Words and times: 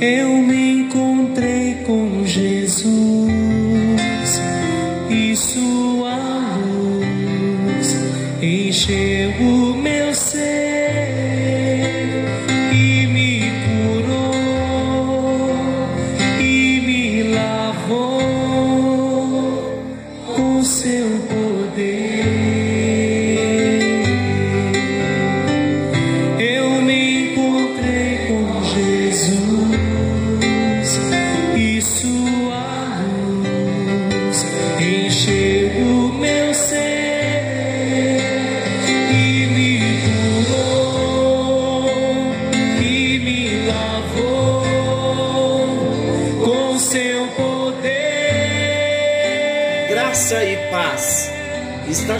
eu 0.00 0.36
me 0.42 0.67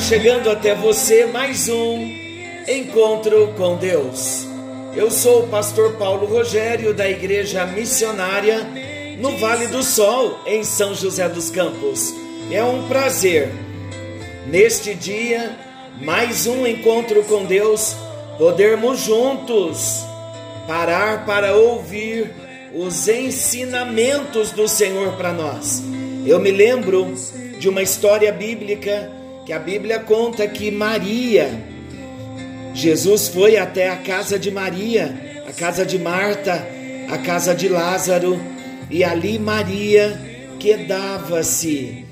chegando 0.08 0.48
até 0.48 0.74
você 0.74 1.26
mais 1.26 1.68
um 1.68 2.10
encontro 2.66 3.52
com 3.58 3.76
Deus. 3.76 4.48
Eu 4.96 5.10
sou 5.10 5.42
o 5.42 5.48
pastor 5.48 5.98
Paulo 5.98 6.24
Rogério 6.24 6.94
da 6.94 7.06
Igreja 7.06 7.66
Missionária 7.66 8.66
no 9.18 9.36
Vale 9.36 9.66
do 9.66 9.82
Sol, 9.82 10.40
em 10.46 10.64
São 10.64 10.94
José 10.94 11.28
dos 11.28 11.50
Campos. 11.50 12.14
É 12.50 12.64
um 12.64 12.88
prazer 12.88 13.50
neste 14.46 14.94
dia, 14.94 15.54
mais 16.00 16.46
um 16.46 16.66
encontro 16.66 17.22
com 17.24 17.44
Deus, 17.44 17.94
podermos 18.38 19.00
juntos 19.00 20.02
parar 20.66 21.26
para 21.26 21.54
ouvir 21.54 22.30
os 22.74 23.08
ensinamentos 23.08 24.52
do 24.52 24.66
Senhor 24.66 25.18
para 25.18 25.34
nós. 25.34 25.82
Eu 26.24 26.40
me 26.40 26.50
lembro 26.50 27.14
de 27.58 27.68
uma 27.68 27.82
história 27.82 28.32
bíblica 28.32 29.17
que 29.48 29.52
a 29.54 29.58
Bíblia 29.58 29.98
conta 30.00 30.46
que 30.46 30.70
Maria, 30.70 31.48
Jesus 32.74 33.28
foi 33.28 33.56
até 33.56 33.88
a 33.88 33.96
casa 33.96 34.38
de 34.38 34.50
Maria, 34.50 35.42
a 35.48 35.52
casa 35.54 35.86
de 35.86 35.98
Marta, 35.98 36.68
a 37.08 37.16
casa 37.16 37.54
de 37.54 37.66
Lázaro, 37.66 38.38
e 38.90 39.02
ali 39.02 39.38
Maria 39.38 40.20
quedava-se 40.60 42.04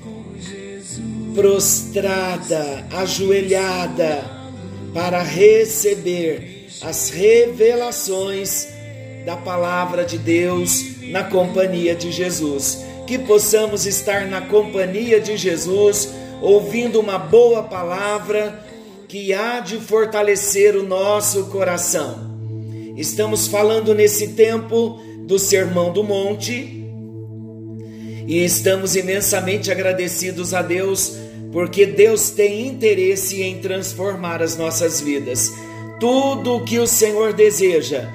prostrada, 1.35 2.87
ajoelhada, 2.91 4.25
para 4.91 5.21
receber 5.21 6.67
as 6.81 7.11
revelações 7.11 8.67
da 9.27 9.37
palavra 9.37 10.03
de 10.03 10.17
Deus 10.17 11.03
na 11.11 11.23
companhia 11.25 11.93
de 11.93 12.11
Jesus. 12.11 12.83
Que 13.05 13.19
possamos 13.19 13.85
estar 13.85 14.25
na 14.25 14.41
companhia 14.41 15.21
de 15.21 15.37
Jesus, 15.37 16.16
ouvindo 16.41 16.99
uma 16.99 17.17
boa 17.17 17.63
palavra 17.63 18.63
que 19.07 19.33
há 19.33 19.59
de 19.59 19.77
fortalecer 19.77 20.75
o 20.75 20.83
nosso 20.83 21.45
coração. 21.45 22.27
Estamos 22.95 23.47
falando 23.47 23.93
nesse 23.93 24.29
tempo 24.29 24.99
do 25.25 25.37
Sermão 25.39 25.91
do 25.91 26.03
Monte 26.03 26.83
e 28.27 28.43
estamos 28.43 28.95
imensamente 28.95 29.71
agradecidos 29.71 30.53
a 30.53 30.61
Deus 30.61 31.17
porque 31.51 31.85
Deus 31.85 32.29
tem 32.29 32.67
interesse 32.67 33.41
em 33.41 33.59
transformar 33.59 34.41
as 34.41 34.57
nossas 34.57 34.99
vidas. 34.99 35.53
Tudo 35.99 36.55
o 36.55 36.63
que 36.63 36.77
o 36.77 36.87
Senhor 36.87 37.33
deseja 37.33 38.09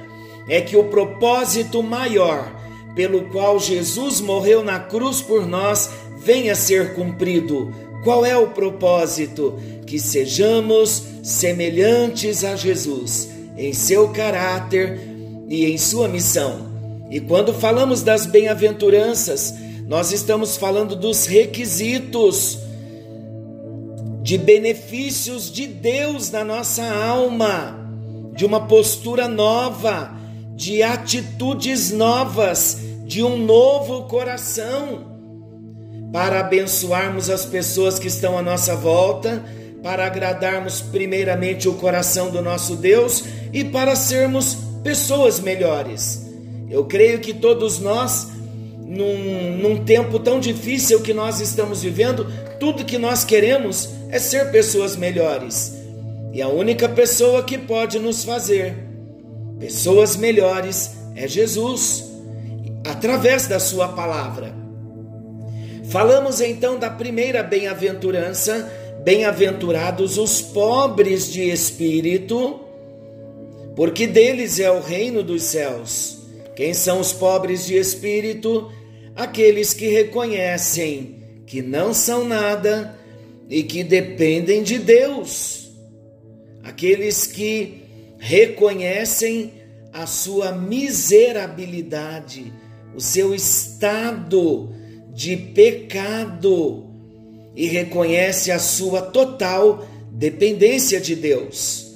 é 0.49 0.61
que 0.61 0.77
o 0.77 0.85
propósito 0.85 1.83
maior 1.83 2.61
pelo 2.95 3.23
qual 3.31 3.59
Jesus 3.59 4.21
morreu 4.21 4.63
na 4.63 4.79
cruz 4.79 5.21
por 5.21 5.47
nós 5.47 5.91
venha 6.19 6.53
a 6.53 6.57
ser 6.57 6.95
cumprido. 6.95 7.73
Qual 8.03 8.25
é 8.27 8.37
o 8.37 8.49
propósito? 8.49 9.59
Que 9.87 9.99
sejamos 9.99 11.03
semelhantes 11.23 12.45
a 12.45 12.57
Jesus 12.57 13.29
em 13.57 13.73
seu 13.73 14.09
caráter 14.09 15.01
e 15.49 15.67
em 15.67 15.79
sua 15.79 16.09
missão. 16.09 16.71
E 17.11 17.21
quando 17.21 17.53
falamos 17.53 18.03
das 18.03 18.27
bem-aventuranças, 18.27 19.55
nós 19.87 20.13
estamos 20.13 20.57
falando 20.57 20.97
dos 20.97 21.27
requisitos 21.27 22.59
de 24.23 24.39
benefícios 24.39 25.53
de 25.53 25.67
Deus 25.67 26.31
na 26.31 26.45
nossa 26.45 26.85
alma, 26.85 27.79
de 28.35 28.47
uma 28.47 28.67
postura 28.67 29.29
nova, 29.29 30.17
de 30.55 30.83
atitudes 30.83 31.91
novas, 31.91 32.79
de 33.05 33.23
um 33.23 33.37
novo 33.37 34.05
coração, 34.05 35.12
para 36.13 36.41
abençoarmos 36.41 37.31
as 37.31 37.47
pessoas 37.47 37.99
que 37.99 38.07
estão 38.07 38.37
à 38.37 38.43
nossa 38.43 38.77
volta, 38.77 39.43
para 39.83 40.07
agradarmos 40.07 40.81
primeiramente 40.81 41.69
o 41.69 41.75
coração 41.75 42.31
do 42.31 42.43
nosso 42.43 42.77
Deus 42.77 43.25
e 43.53 43.65
para 43.65 43.97
sermos 43.97 44.57
pessoas 44.85 45.41
melhores. 45.41 46.31
Eu 46.71 46.85
creio 46.85 47.19
que 47.19 47.33
todos 47.33 47.79
nós, 47.79 48.29
num, 48.79 49.57
num 49.59 49.85
tempo 49.85 50.19
tão 50.19 50.39
difícil 50.39 51.01
que 51.01 51.15
nós 51.15 51.41
estamos 51.41 51.83
vivendo, 51.83 52.27
tudo 52.61 52.85
que 52.85 52.99
nós 52.99 53.25
queremos 53.25 53.89
é 54.11 54.19
ser 54.19 54.53
pessoas 54.53 54.97
melhores. 54.97 55.75
E 56.33 56.41
a 56.41 56.49
única 56.49 56.89
pessoa 56.89 57.43
que 57.43 57.59
pode 57.59 57.99
nos 57.99 58.23
fazer 58.23 58.75
pessoas 59.59 60.17
melhores 60.17 60.93
é 61.15 61.29
Jesus, 61.29 62.05
através 62.87 63.47
da 63.47 63.61
Sua 63.61 63.89
palavra. 63.89 64.62
Falamos 65.85 66.41
então 66.41 66.79
da 66.79 66.91
primeira 66.91 67.43
bem-aventurança: 67.43 68.71
bem-aventurados 69.05 70.19
os 70.19 70.41
pobres 70.41 71.33
de 71.33 71.51
espírito, 71.51 72.61
porque 73.75 74.07
deles 74.07 74.61
é 74.61 74.71
o 74.71 74.81
reino 74.81 75.23
dos 75.23 75.45
céus. 75.45 76.19
Quem 76.55 76.75
são 76.75 77.01
os 77.01 77.13
pobres 77.13 77.67
de 77.67 77.77
espírito? 77.77 78.71
Aqueles 79.17 79.75
que 79.75 79.89
reconhecem 79.89 81.17
que 81.47 81.61
não 81.61 81.93
são 81.93 82.25
nada 82.25 82.97
e 83.49 83.63
que 83.63 83.85
dependem 83.85 84.63
de 84.63 84.79
Deus. 84.79 85.71
Aqueles 86.63 87.27
que 87.27 87.83
reconhecem 88.19 89.53
a 89.93 90.07
sua 90.07 90.53
miserabilidade, 90.53 92.51
o 92.95 93.01
seu 93.01 93.35
estado 93.35 94.73
de 95.13 95.37
pecado 95.37 96.87
e 97.55 97.67
reconhece 97.67 98.51
a 98.51 98.59
sua 98.59 99.03
total 99.03 99.87
dependência 100.11 101.01
de 101.01 101.15
Deus. 101.15 101.93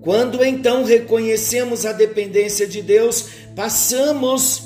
Quando 0.00 0.44
então 0.44 0.84
reconhecemos 0.84 1.84
a 1.84 1.92
dependência 1.92 2.66
de 2.66 2.82
Deus, 2.82 3.26
passamos 3.54 4.62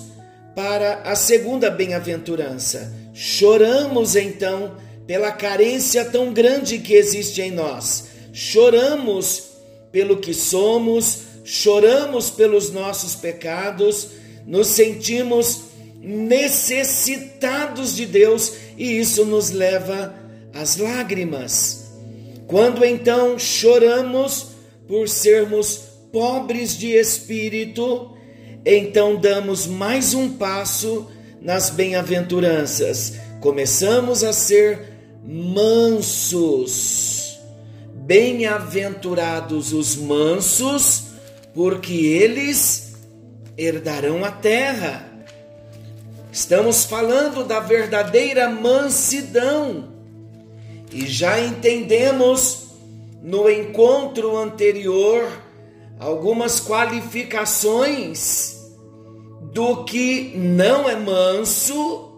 para 0.54 1.02
a 1.02 1.14
segunda 1.14 1.70
bem-aventurança. 1.70 2.92
Choramos 3.14 4.16
então 4.16 4.76
pela 5.06 5.32
carência 5.32 6.04
tão 6.04 6.32
grande 6.32 6.78
que 6.78 6.94
existe 6.94 7.40
em 7.42 7.50
nós. 7.50 8.04
Choramos 8.32 9.44
pelo 9.90 10.18
que 10.18 10.32
somos, 10.32 11.20
choramos 11.44 12.30
pelos 12.30 12.70
nossos 12.70 13.14
pecados, 13.14 14.08
nos 14.46 14.68
sentimos 14.68 15.71
necessitados 16.02 17.94
de 17.94 18.04
Deus 18.04 18.54
e 18.76 18.98
isso 18.98 19.24
nos 19.24 19.50
leva 19.50 20.14
às 20.52 20.76
lágrimas. 20.76 21.92
Quando 22.48 22.84
então 22.84 23.38
choramos 23.38 24.48
por 24.88 25.08
sermos 25.08 25.92
pobres 26.12 26.76
de 26.76 26.88
espírito, 26.88 28.10
então 28.66 29.16
damos 29.16 29.66
mais 29.66 30.12
um 30.12 30.30
passo 30.30 31.08
nas 31.40 31.70
bem-aventuranças. 31.70 33.14
Começamos 33.40 34.24
a 34.24 34.32
ser 34.32 34.92
mansos. 35.24 37.38
Bem-aventurados 37.94 39.72
os 39.72 39.96
mansos, 39.96 41.04
porque 41.54 41.94
eles 41.94 42.94
herdarão 43.56 44.24
a 44.24 44.30
terra. 44.30 45.11
Estamos 46.32 46.84
falando 46.84 47.44
da 47.44 47.60
verdadeira 47.60 48.48
mansidão. 48.48 49.92
E 50.90 51.06
já 51.06 51.38
entendemos 51.38 52.68
no 53.22 53.50
encontro 53.50 54.38
anterior 54.38 55.28
algumas 56.00 56.58
qualificações 56.58 58.62
do 59.52 59.84
que 59.84 60.32
não 60.34 60.88
é 60.88 60.96
manso, 60.96 62.10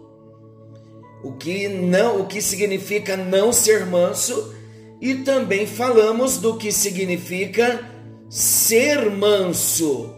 o 1.21 1.33
que 1.33 1.67
não, 1.67 2.21
o 2.21 2.25
que 2.25 2.41
significa 2.41 3.17
não 3.17 3.51
ser 3.51 3.85
manso, 3.85 4.55
e 5.01 5.15
também 5.15 5.67
falamos 5.67 6.37
do 6.37 6.55
que 6.55 6.71
significa 6.71 7.85
ser 8.29 9.11
manso. 9.11 10.15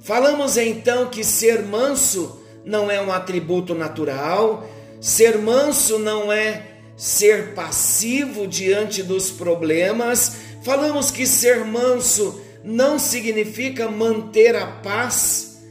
Falamos 0.00 0.56
então 0.56 1.08
que 1.08 1.22
ser 1.22 1.62
manso 1.62 2.39
não 2.64 2.90
é 2.90 3.00
um 3.00 3.12
atributo 3.12 3.74
natural, 3.74 4.68
ser 5.00 5.38
manso 5.38 5.98
não 5.98 6.32
é 6.32 6.70
ser 6.96 7.54
passivo 7.54 8.46
diante 8.46 9.02
dos 9.02 9.30
problemas. 9.30 10.36
Falamos 10.62 11.10
que 11.10 11.26
ser 11.26 11.64
manso 11.64 12.38
não 12.62 12.98
significa 12.98 13.90
manter 13.90 14.54
a 14.54 14.66
paz 14.66 15.62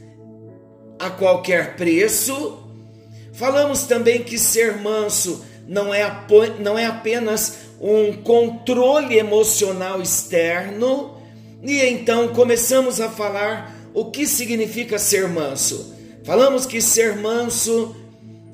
a 0.98 1.08
qualquer 1.08 1.76
preço. 1.76 2.58
Falamos 3.32 3.84
também 3.84 4.24
que 4.24 4.36
ser 4.36 4.78
manso 4.78 5.44
não 5.68 5.94
é, 5.94 6.04
não 6.58 6.76
é 6.76 6.86
apenas 6.86 7.58
um 7.80 8.12
controle 8.12 9.16
emocional 9.16 10.02
externo. 10.02 11.16
E 11.62 11.80
então 11.80 12.28
começamos 12.28 13.00
a 13.00 13.08
falar 13.08 13.76
o 13.94 14.06
que 14.06 14.26
significa 14.26 14.98
ser 14.98 15.28
manso. 15.28 15.94
Falamos 16.30 16.64
que 16.64 16.80
ser 16.80 17.16
manso 17.16 17.96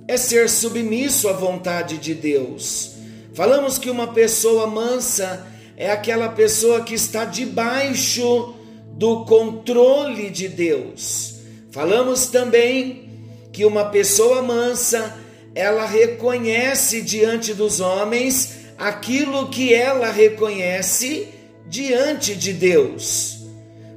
é 0.09 0.17
ser 0.17 0.49
submisso 0.49 1.29
à 1.29 1.35
vontade 1.35 1.99
de 1.99 2.15
Deus. 2.15 2.93
Falamos 3.35 3.77
que 3.77 3.91
uma 3.91 4.15
pessoa 4.15 4.67
mansa 4.67 5.47
é 5.77 5.91
aquela 5.91 6.31
pessoa 6.31 6.81
que 6.81 6.95
está 6.95 7.27
debaixo 7.27 8.55
do 8.93 9.27
controle 9.27 10.31
de 10.31 10.49
Deus. 10.49 11.35
Falamos 11.71 12.29
também 12.29 13.11
que 13.53 13.67
uma 13.67 13.85
pessoa 13.91 14.41
mansa, 14.41 15.15
ela 15.55 15.85
reconhece 15.85 17.03
diante 17.03 17.53
dos 17.53 17.79
homens 17.79 18.57
aquilo 18.79 19.51
que 19.51 19.75
ela 19.75 20.11
reconhece 20.11 21.29
diante 21.69 22.35
de 22.35 22.55
Deus. 22.55 23.37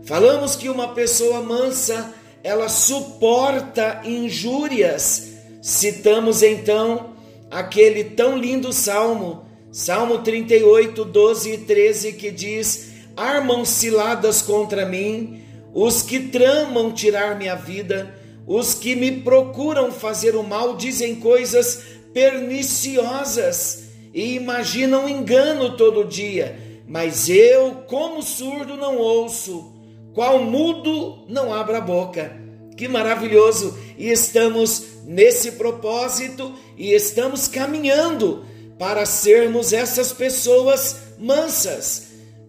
Falamos 0.03 0.57
que 0.57 0.67
uma 0.67 0.89
pessoa 0.89 1.41
mansa, 1.41 2.13
ela 2.43 2.69
suporta 2.69 4.01
injúrias. 4.05 5.33
Citamos 5.61 6.41
então 6.41 7.15
aquele 7.51 8.03
tão 8.03 8.37
lindo 8.37 8.71
salmo 8.71 9.49
Salmo 9.71 10.19
38, 10.19 11.05
12 11.05 11.53
e 11.53 11.57
13 11.59 12.13
que 12.13 12.31
diz: 12.31 12.89
Armam 13.15 13.63
ciladas 13.63 14.41
contra 14.41 14.85
mim 14.85 15.43
os 15.73 16.01
que 16.01 16.19
tramam 16.19 16.91
tirar 16.91 17.37
minha 17.37 17.55
vida, 17.55 18.15
os 18.47 18.73
que 18.73 18.95
me 18.95 19.11
procuram 19.21 19.91
fazer 19.91 20.35
o 20.35 20.41
mal 20.41 20.75
dizem 20.75 21.15
coisas 21.17 21.83
perniciosas 22.11 23.83
e 24.11 24.33
imaginam 24.33 25.07
engano 25.07 25.77
todo 25.77 26.03
dia. 26.03 26.57
Mas 26.87 27.29
eu, 27.29 27.83
como 27.87 28.23
surdo, 28.23 28.75
não 28.75 28.97
ouço, 28.97 29.71
qual 30.13 30.39
mudo 30.39 31.25
não 31.27 31.53
abra 31.53 31.77
a 31.77 31.81
boca. 31.81 32.31
Que 32.75 32.87
maravilhoso! 32.87 33.77
E 33.97 34.09
estamos 34.09 34.83
nesse 35.05 35.53
propósito 35.53 36.53
e 36.77 36.93
estamos 36.93 37.47
caminhando 37.47 38.45
para 38.77 39.05
sermos 39.05 39.73
essas 39.73 40.13
pessoas 40.13 40.95
mansas, 41.17 42.07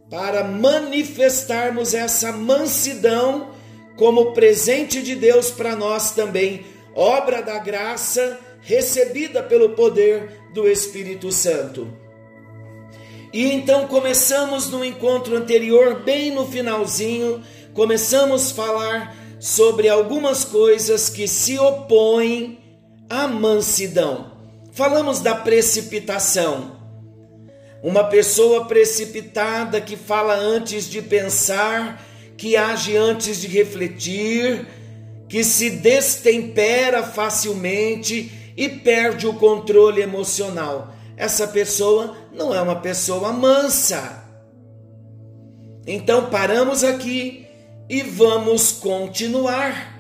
para 0.09 0.45
manifestarmos 0.45 1.93
essa 1.95 2.31
mansidão 2.31 3.51
como 3.97 4.33
presente 4.33 5.03
de 5.03 5.15
Deus 5.15 5.51
para 5.51 5.75
nós 5.75 6.13
também, 6.13 6.65
obra 6.95 7.43
da 7.43 7.59
graça 7.59 8.39
recebida 8.63 9.43
pelo 9.43 9.71
poder 9.71 10.51
do 10.55 10.69
Espírito 10.69 11.33
Santo. 11.33 12.00
E 13.33 13.53
então 13.53 13.87
começamos 13.87 14.69
no 14.69 14.85
encontro 14.85 15.37
anterior, 15.37 16.03
bem 16.03 16.33
no 16.33 16.47
finalzinho, 16.47 17.41
começamos 17.73 18.51
a 18.51 18.55
falar 18.55 19.17
sobre 19.39 19.89
algumas 19.89 20.45
coisas 20.45 21.09
que 21.09 21.29
se 21.29 21.57
opõem 21.57 22.59
à 23.09 23.29
mansidão. 23.29 24.33
Falamos 24.73 25.21
da 25.21 25.35
precipitação. 25.35 26.77
Uma 27.83 28.05
pessoa 28.05 28.67
precipitada 28.67 29.81
que 29.81 29.97
fala 29.97 30.35
antes 30.35 30.91
de 30.91 31.01
pensar, 31.01 32.05
que 32.37 32.57
age 32.57 32.97
antes 32.97 33.41
de 33.41 33.47
refletir, 33.47 34.67
que 35.29 35.45
se 35.45 35.71
destempera 35.71 37.05
facilmente 37.05 38.53
e 38.57 38.69
perde 38.69 39.27
o 39.27 39.35
controle 39.35 40.03
emocional. 40.03 40.93
Essa 41.17 41.47
pessoa 41.47 42.17
não 42.33 42.55
é 42.55 42.61
uma 42.61 42.77
pessoa 42.77 43.33
mansa. 43.33 44.25
Então 45.87 46.31
paramos 46.31 46.85
aqui 46.85 47.47
e 47.89 48.03
vamos 48.03 48.73
continuar. 48.73 49.99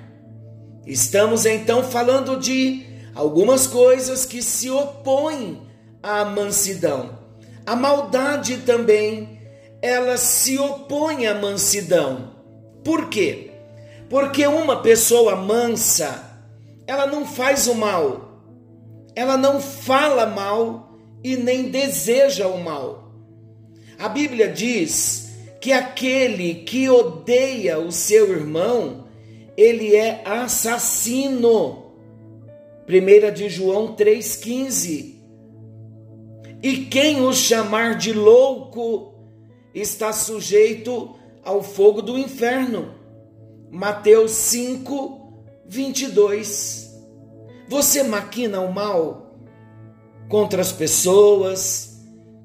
Estamos 0.86 1.44
então 1.44 1.82
falando 1.82 2.38
de 2.38 2.86
algumas 3.14 3.66
coisas 3.66 4.24
que 4.24 4.42
se 4.42 4.70
opõem 4.70 5.62
à 6.02 6.24
mansidão. 6.24 7.18
A 7.66 7.76
maldade 7.76 8.58
também, 8.58 9.40
ela 9.82 10.16
se 10.16 10.58
opõe 10.58 11.26
à 11.26 11.34
mansidão. 11.34 12.34
Por 12.84 13.08
quê? 13.08 13.50
Porque 14.08 14.46
uma 14.46 14.82
pessoa 14.82 15.36
mansa, 15.36 16.24
ela 16.86 17.06
não 17.06 17.24
faz 17.24 17.66
o 17.66 17.74
mal, 17.74 18.42
ela 19.14 19.36
não 19.36 19.60
fala 19.60 20.26
mal 20.26 20.89
e 21.22 21.36
nem 21.36 21.70
deseja 21.70 22.46
o 22.48 22.62
mal. 22.62 23.12
A 23.98 24.08
Bíblia 24.08 24.48
diz 24.48 25.30
que 25.60 25.72
aquele 25.72 26.54
que 26.54 26.88
odeia 26.88 27.78
o 27.78 27.92
seu 27.92 28.32
irmão, 28.32 29.04
ele 29.56 29.94
é 29.94 30.22
assassino. 30.24 31.92
1 32.88 33.34
de 33.34 33.48
João 33.48 33.94
3,15. 33.94 35.16
E 36.62 36.86
quem 36.86 37.22
o 37.22 37.32
chamar 37.32 37.96
de 37.96 38.12
louco 38.12 39.14
está 39.74 40.12
sujeito 40.12 41.14
ao 41.44 41.62
fogo 41.62 42.02
do 42.02 42.18
inferno. 42.18 42.94
Mateus 43.70 44.32
5, 44.32 45.44
22. 45.66 46.90
Você 47.68 48.02
maquina 48.02 48.60
o 48.60 48.72
mal 48.72 49.19
contra 50.30 50.62
as 50.62 50.72
pessoas, 50.72 52.00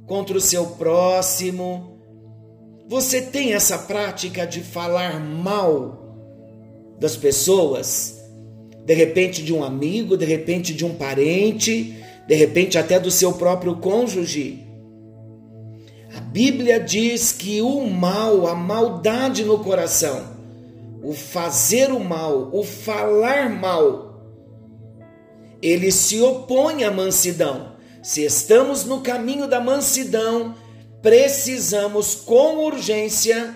contra 0.05 0.37
o 0.37 0.41
seu 0.41 0.65
próximo. 0.71 1.97
Você 2.89 3.21
tem 3.21 3.53
essa 3.53 3.77
prática 3.77 4.45
de 4.45 4.59
falar 4.59 5.21
mal 5.21 6.03
das 6.99 7.15
pessoas? 7.15 8.15
de 8.85 8.93
repente 8.93 9.43
de 9.43 9.51
um 9.51 9.63
amigo, 9.63 10.15
de 10.15 10.25
repente 10.25 10.73
de 10.73 10.85
um 10.85 10.93
parente, 10.93 11.97
de 12.27 12.35
repente 12.35 12.77
até 12.77 12.99
do 12.99 13.09
seu 13.09 13.33
próprio 13.33 13.77
cônjuge. 13.77 14.63
A 16.15 16.19
Bíblia 16.19 16.79
diz 16.79 17.31
que 17.31 17.61
o 17.61 17.87
mal, 17.87 18.45
a 18.45 18.53
maldade 18.53 19.43
no 19.43 19.59
coração, 19.59 20.23
o 21.03 21.13
fazer 21.13 21.91
o 21.91 21.99
mal, 21.99 22.51
o 22.53 22.63
falar 22.63 23.49
mal, 23.49 24.21
ele 25.61 25.91
se 25.91 26.21
opõe 26.21 26.83
à 26.83 26.91
mansidão. 26.91 27.74
Se 28.05 28.23
estamos 28.23 28.85
no 28.85 29.01
caminho 29.01 29.47
da 29.47 29.59
mansidão, 29.59 30.53
precisamos 31.01 32.13
com 32.13 32.57
urgência 32.57 33.55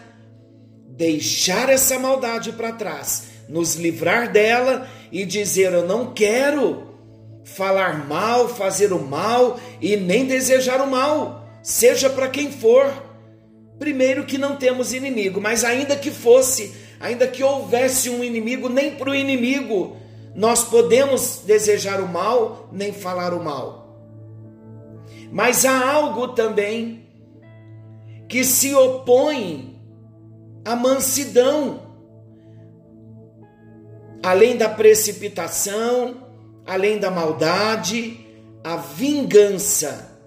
deixar 0.88 1.70
essa 1.70 2.00
maldade 2.00 2.52
para 2.54 2.72
trás, 2.72 3.26
nos 3.48 3.76
livrar 3.76 4.32
dela 4.32 4.90
e 5.12 5.24
dizer: 5.24 5.72
Eu 5.72 5.86
não 5.86 6.16
quero 6.16 6.98
falar 7.44 8.08
mal, 8.08 8.50
fazer 8.50 8.92
o 8.92 9.00
mal 9.00 9.60
e 9.80 9.96
nem 9.96 10.26
desejar 10.26 10.82
o 10.82 10.90
mal, 10.90 11.48
seja 11.62 12.10
para 12.10 12.28
quem 12.28 12.52
for. 12.52 12.92
Primeiro, 13.78 14.26
que 14.26 14.40
não 14.40 14.56
temos 14.56 14.94
inimigo, 14.94 15.40
mas 15.40 15.64
ainda 15.64 15.96
que 15.96 16.10
fosse, 16.10 16.74
ainda 17.00 17.28
que 17.28 17.44
houvesse 17.44 18.10
um 18.10 18.24
inimigo, 18.24 18.68
nem 18.68 18.96
para 18.96 19.12
o 19.12 19.16
inimigo 19.16 19.96
nós 20.34 20.64
podemos 20.64 21.44
desejar 21.46 22.02
o 22.02 22.08
mal, 22.08 22.68
nem 22.72 22.92
falar 22.92 23.32
o 23.32 23.44
mal. 23.44 23.79
Mas 25.32 25.66
há 25.66 25.92
algo 25.92 26.30
também 26.30 27.08
que 28.28 28.44
se 28.44 28.74
opõe 28.74 29.80
à 30.66 30.76
mansidão 30.76 31.90
além 34.24 34.58
da 34.58 34.70
precipitação, 34.70 36.28
além 36.66 37.00
da 37.00 37.10
maldade, 37.10 38.26
a 38.64 38.76
vingança. 38.76 40.18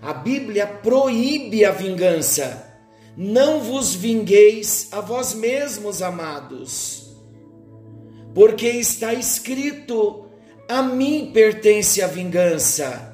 A 0.00 0.12
Bíblia 0.12 0.66
proíbe 0.66 1.64
a 1.64 1.70
vingança. 1.70 2.72
Não 3.16 3.60
vos 3.60 3.94
vingueis 3.94 4.88
a 4.92 5.00
vós 5.00 5.34
mesmos, 5.34 6.02
amados. 6.02 7.02
porque 8.34 8.66
está 8.66 9.14
escrito: 9.14 10.26
a 10.68 10.82
mim 10.82 11.30
pertence 11.32 12.02
a 12.02 12.06
vingança. 12.06 13.13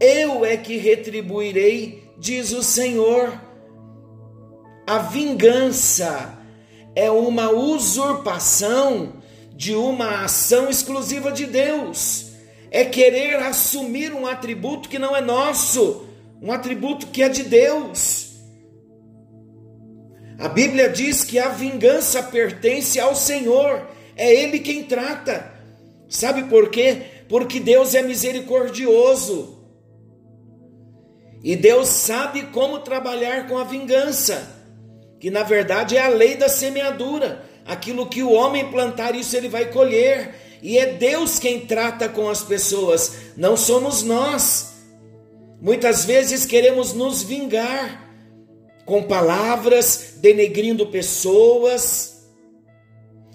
Eu 0.00 0.44
é 0.44 0.56
que 0.56 0.76
retribuirei, 0.76 2.04
diz 2.16 2.52
o 2.52 2.62
Senhor. 2.62 3.40
A 4.86 4.98
vingança 4.98 6.38
é 6.94 7.10
uma 7.10 7.50
usurpação 7.50 9.14
de 9.54 9.74
uma 9.74 10.24
ação 10.24 10.70
exclusiva 10.70 11.32
de 11.32 11.46
Deus. 11.46 12.32
É 12.70 12.84
querer 12.84 13.36
assumir 13.36 14.12
um 14.12 14.26
atributo 14.26 14.88
que 14.88 14.98
não 14.98 15.16
é 15.16 15.20
nosso, 15.20 16.06
um 16.40 16.52
atributo 16.52 17.08
que 17.08 17.22
é 17.22 17.28
de 17.28 17.42
Deus. 17.42 18.28
A 20.38 20.48
Bíblia 20.48 20.88
diz 20.88 21.24
que 21.24 21.40
a 21.40 21.48
vingança 21.48 22.22
pertence 22.22 23.00
ao 23.00 23.16
Senhor, 23.16 23.88
é 24.16 24.32
Ele 24.32 24.60
quem 24.60 24.84
trata. 24.84 25.52
Sabe 26.08 26.44
por 26.44 26.70
quê? 26.70 27.02
Porque 27.28 27.58
Deus 27.58 27.94
é 27.94 28.02
misericordioso. 28.02 29.57
E 31.42 31.54
Deus 31.54 31.88
sabe 31.88 32.42
como 32.46 32.80
trabalhar 32.80 33.46
com 33.46 33.58
a 33.58 33.64
vingança, 33.64 34.56
que 35.20 35.30
na 35.30 35.42
verdade 35.42 35.96
é 35.96 36.04
a 36.04 36.08
lei 36.08 36.36
da 36.36 36.48
semeadura. 36.48 37.44
Aquilo 37.64 38.08
que 38.08 38.22
o 38.22 38.32
homem 38.32 38.70
plantar, 38.70 39.14
isso 39.14 39.36
ele 39.36 39.48
vai 39.48 39.66
colher. 39.66 40.58
E 40.62 40.78
é 40.78 40.86
Deus 40.94 41.38
quem 41.38 41.66
trata 41.66 42.08
com 42.08 42.28
as 42.28 42.42
pessoas, 42.42 43.12
não 43.36 43.56
somos 43.56 44.02
nós. 44.02 44.74
Muitas 45.60 46.04
vezes 46.04 46.46
queremos 46.46 46.92
nos 46.92 47.22
vingar 47.22 48.08
com 48.84 49.02
palavras, 49.02 50.14
denegrindo 50.16 50.86
pessoas. 50.86 52.26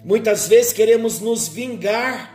Muitas 0.04 0.48
vezes 0.48 0.72
queremos 0.72 1.20
nos 1.20 1.46
vingar, 1.46 2.33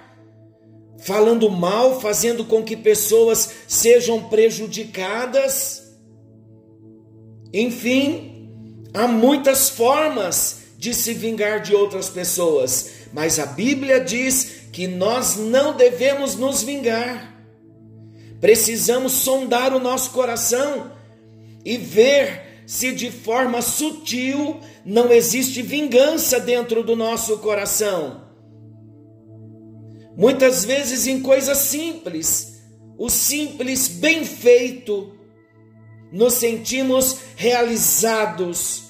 falando 1.01 1.49
mal, 1.49 1.99
fazendo 1.99 2.43
com 2.45 2.63
que 2.63 2.75
pessoas 2.75 3.49
sejam 3.67 4.23
prejudicadas. 4.23 5.83
Enfim, 7.53 8.49
há 8.93 9.07
muitas 9.07 9.69
formas 9.69 10.59
de 10.77 10.93
se 10.93 11.13
vingar 11.13 11.61
de 11.61 11.75
outras 11.75 12.09
pessoas, 12.09 12.91
mas 13.13 13.37
a 13.39 13.45
Bíblia 13.45 13.99
diz 13.99 14.59
que 14.71 14.87
nós 14.87 15.35
não 15.35 15.75
devemos 15.75 16.35
nos 16.35 16.63
vingar. 16.63 17.37
Precisamos 18.39 19.11
sondar 19.13 19.73
o 19.73 19.79
nosso 19.79 20.11
coração 20.11 20.91
e 21.65 21.77
ver 21.77 22.63
se 22.65 22.93
de 22.93 23.11
forma 23.11 23.61
sutil 23.61 24.61
não 24.85 25.11
existe 25.11 25.61
vingança 25.61 26.39
dentro 26.39 26.83
do 26.83 26.95
nosso 26.95 27.39
coração. 27.39 28.28
Muitas 30.19 30.65
vezes 30.65 31.07
em 31.07 31.21
coisas 31.21 31.59
simples, 31.59 32.61
o 32.97 33.09
simples 33.09 33.88
bem 33.88 34.25
feito, 34.25 35.17
nos 36.11 36.33
sentimos 36.33 37.19
realizados, 37.38 38.83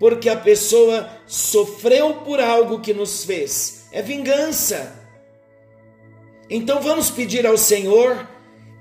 porque 0.00 0.28
a 0.28 0.34
pessoa 0.34 1.08
sofreu 1.24 2.14
por 2.14 2.40
algo 2.40 2.80
que 2.80 2.92
nos 2.92 3.22
fez. 3.22 3.86
É 3.92 4.02
vingança. 4.02 4.92
Então 6.50 6.80
vamos 6.82 7.10
pedir 7.10 7.46
ao 7.46 7.56
Senhor 7.56 8.28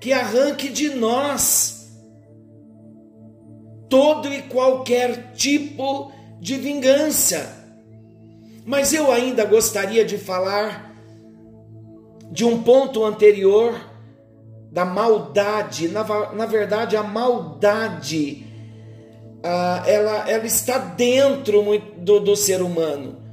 que 0.01 0.11
arranque 0.11 0.69
de 0.69 0.89
nós 0.89 1.87
todo 3.87 4.33
e 4.33 4.41
qualquer 4.41 5.33
tipo 5.33 6.11
de 6.41 6.57
vingança. 6.57 7.63
Mas 8.65 8.91
eu 8.91 9.11
ainda 9.11 9.45
gostaria 9.45 10.03
de 10.03 10.17
falar 10.17 10.84
de 12.35 12.43
um 12.43 12.61
ponto 12.61 13.03
anterior 13.03 13.73
da 14.69 14.83
maldade. 14.83 15.87
Na, 15.87 16.03
na 16.33 16.45
verdade, 16.45 16.97
a 16.97 17.01
maldade 17.01 18.45
ah, 19.41 19.83
ela, 19.87 20.29
ela 20.29 20.45
está 20.45 20.77
dentro 20.77 21.63
do, 21.97 22.19
do 22.19 22.35
ser 22.35 22.61
humano. 22.61 23.23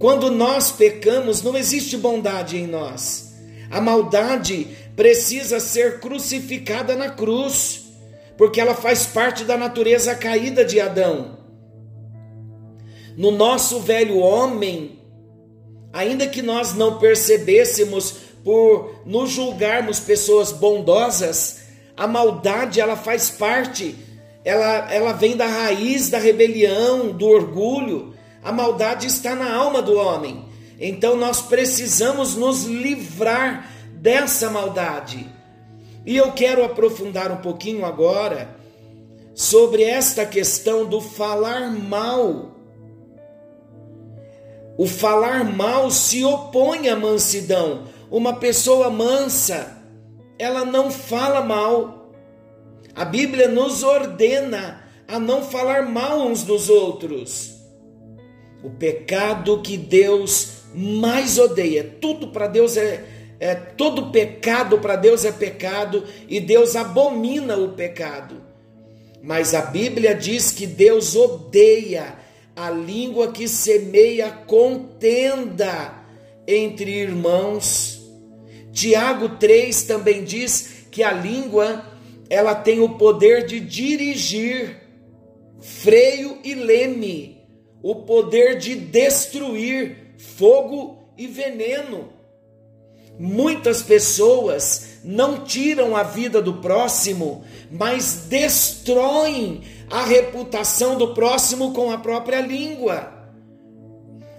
Quando 0.00 0.30
nós 0.30 0.72
pecamos, 0.72 1.42
não 1.42 1.56
existe 1.56 1.96
bondade 1.96 2.56
em 2.56 2.66
nós. 2.66 3.34
A 3.70 3.80
maldade 3.80 4.66
precisa 4.96 5.60
ser 5.60 6.00
crucificada 6.00 6.96
na 6.96 7.10
cruz 7.10 7.84
porque 8.36 8.60
ela 8.60 8.74
faz 8.74 9.06
parte 9.06 9.44
da 9.44 9.56
natureza 9.56 10.14
caída 10.14 10.64
de 10.64 10.80
Adão. 10.80 11.38
No 13.16 13.30
nosso 13.30 13.80
velho 13.80 14.18
homem, 14.18 14.97
ainda 15.92 16.26
que 16.26 16.42
nós 16.42 16.74
não 16.74 16.98
percebêssemos 16.98 18.28
por 18.44 19.02
nos 19.04 19.30
julgarmos 19.30 20.00
pessoas 20.00 20.52
bondosas, 20.52 21.60
a 21.96 22.06
maldade 22.06 22.80
ela 22.80 22.96
faz 22.96 23.30
parte, 23.30 23.96
ela, 24.44 24.92
ela 24.92 25.12
vem 25.12 25.36
da 25.36 25.46
raiz 25.46 26.08
da 26.08 26.18
rebelião, 26.18 27.10
do 27.10 27.26
orgulho. 27.26 28.14
A 28.42 28.52
maldade 28.52 29.06
está 29.06 29.34
na 29.34 29.52
alma 29.52 29.82
do 29.82 29.96
homem. 29.96 30.46
Então 30.80 31.16
nós 31.16 31.42
precisamos 31.42 32.34
nos 32.34 32.64
livrar 32.64 33.68
dessa 33.94 34.48
maldade. 34.48 35.28
E 36.06 36.16
eu 36.16 36.32
quero 36.32 36.64
aprofundar 36.64 37.32
um 37.32 37.38
pouquinho 37.38 37.84
agora 37.84 38.56
sobre 39.34 39.82
esta 39.82 40.24
questão 40.24 40.86
do 40.86 41.00
falar 41.00 41.70
mal. 41.70 42.57
O 44.78 44.86
falar 44.86 45.44
mal 45.44 45.90
se 45.90 46.24
opõe 46.24 46.88
à 46.88 46.96
mansidão. 46.96 47.82
Uma 48.10 48.36
pessoa 48.36 48.88
mansa, 48.88 49.76
ela 50.38 50.64
não 50.64 50.90
fala 50.90 51.42
mal. 51.42 52.14
A 52.94 53.04
Bíblia 53.04 53.48
nos 53.48 53.82
ordena 53.82 54.82
a 55.06 55.18
não 55.18 55.42
falar 55.42 55.82
mal 55.82 56.26
uns 56.26 56.42
dos 56.42 56.70
outros. 56.70 57.54
O 58.62 58.70
pecado 58.70 59.60
que 59.60 59.76
Deus 59.76 60.62
mais 60.74 61.38
odeia, 61.38 61.96
tudo 62.00 62.28
para 62.28 62.46
Deus 62.46 62.76
é 62.76 63.18
é, 63.40 63.54
todo 63.54 64.10
pecado 64.10 64.78
para 64.78 64.96
Deus 64.96 65.24
é 65.24 65.30
pecado 65.30 66.04
e 66.28 66.40
Deus 66.40 66.74
abomina 66.74 67.56
o 67.56 67.72
pecado. 67.72 68.42
Mas 69.22 69.54
a 69.54 69.62
Bíblia 69.62 70.14
diz 70.14 70.50
que 70.50 70.66
Deus 70.66 71.14
odeia 71.14 72.16
a 72.58 72.70
língua 72.70 73.30
que 73.30 73.46
semeia 73.46 74.30
contenda 74.32 75.94
entre 76.44 76.90
irmãos. 76.90 78.02
Tiago 78.72 79.36
3 79.36 79.84
também 79.84 80.24
diz 80.24 80.86
que 80.90 81.04
a 81.04 81.12
língua 81.12 81.84
ela 82.28 82.56
tem 82.56 82.80
o 82.80 82.98
poder 82.98 83.46
de 83.46 83.60
dirigir 83.60 84.76
freio 85.60 86.38
e 86.42 86.52
leme, 86.54 87.46
o 87.80 87.94
poder 87.94 88.58
de 88.58 88.74
destruir 88.74 90.14
fogo 90.18 91.12
e 91.16 91.28
veneno. 91.28 92.12
Muitas 93.20 93.82
pessoas 93.82 94.87
não 95.04 95.44
tiram 95.44 95.96
a 95.96 96.02
vida 96.02 96.42
do 96.42 96.54
próximo, 96.54 97.44
mas 97.70 98.26
destroem 98.28 99.62
a 99.90 100.04
reputação 100.04 100.98
do 100.98 101.14
próximo 101.14 101.72
com 101.72 101.90
a 101.90 101.98
própria 101.98 102.40
língua. 102.40 103.18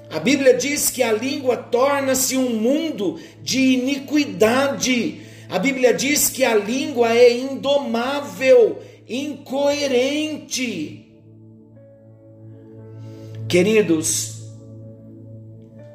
A 0.10 0.20
Bíblia 0.20 0.56
diz 0.56 0.90
que 0.90 1.04
a 1.04 1.12
língua 1.12 1.56
torna-se 1.56 2.36
um 2.36 2.50
mundo 2.56 3.20
de 3.44 3.60
iniquidade. 3.60 5.22
A 5.48 5.60
Bíblia 5.60 5.94
diz 5.94 6.30
que 6.30 6.44
a 6.44 6.56
língua 6.56 7.14
é 7.14 7.32
indomável, 7.32 8.80
incoerente. 9.08 11.06
Queridos, 13.48 14.40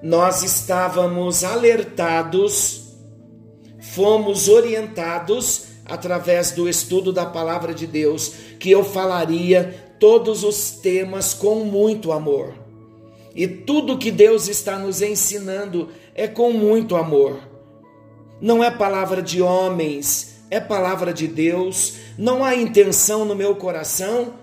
nós 0.02 0.42
estávamos 0.42 1.42
alertados, 1.42 2.83
fomos 3.94 4.48
orientados 4.48 5.66
através 5.84 6.50
do 6.50 6.68
estudo 6.68 7.12
da 7.12 7.26
palavra 7.26 7.72
de 7.72 7.86
Deus, 7.86 8.32
que 8.58 8.70
eu 8.70 8.82
falaria 8.82 9.94
todos 10.00 10.42
os 10.42 10.70
temas 10.70 11.34
com 11.34 11.56
muito 11.64 12.12
amor. 12.12 12.54
E 13.34 13.46
tudo 13.46 13.98
que 13.98 14.10
Deus 14.10 14.48
está 14.48 14.78
nos 14.78 15.02
ensinando 15.02 15.88
é 16.14 16.26
com 16.26 16.52
muito 16.52 16.96
amor. 16.96 17.38
Não 18.40 18.62
é 18.62 18.70
palavra 18.70 19.22
de 19.22 19.42
homens, 19.42 20.42
é 20.50 20.60
palavra 20.60 21.12
de 21.12 21.26
Deus. 21.26 21.94
Não 22.16 22.44
há 22.44 22.54
intenção 22.54 23.24
no 23.24 23.34
meu 23.34 23.56
coração 23.56 24.34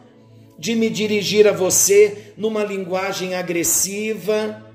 de 0.57 0.75
me 0.75 0.89
dirigir 0.89 1.47
a 1.47 1.51
você 1.51 2.33
numa 2.37 2.63
linguagem 2.63 3.33
agressiva 3.33 4.71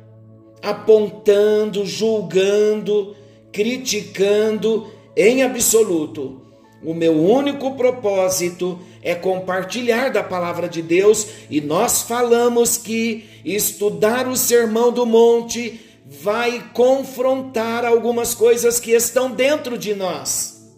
apontando, 0.63 1.87
julgando, 1.87 3.15
criticando 3.57 4.93
em 5.17 5.43
absoluto. 5.43 6.43
O 6.85 6.93
meu 6.93 7.15
único 7.15 7.75
propósito 7.75 8.79
é 9.03 9.15
compartilhar 9.15 10.11
da 10.11 10.23
palavra 10.23 10.69
de 10.69 10.83
Deus 10.83 11.27
e 11.49 11.59
nós 11.59 12.03
falamos 12.03 12.77
que 12.77 13.25
estudar 13.43 14.29
o 14.29 14.37
Sermão 14.37 14.93
do 14.93 15.07
Monte 15.07 15.81
vai 16.05 16.71
confrontar 16.75 17.87
algumas 17.87 18.35
coisas 18.35 18.79
que 18.79 18.91
estão 18.91 19.31
dentro 19.31 19.79
de 19.79 19.95
nós. 19.95 20.77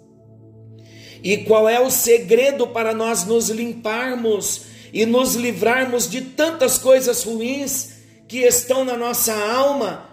E 1.21 1.39
qual 1.39 1.69
é 1.69 1.81
o 1.81 1.91
segredo 1.91 2.69
para 2.69 2.95
nós 2.95 3.25
nos 3.25 3.51
limparmos 3.51 4.67
e 4.93 5.05
nos 5.05 5.35
livrarmos 5.35 6.09
de 6.09 6.21
tantas 6.21 6.79
coisas 6.79 7.25
ruins 7.25 7.95
que 8.29 8.39
estão 8.39 8.85
na 8.85 8.97
nossa 8.97 9.35
alma? 9.35 10.08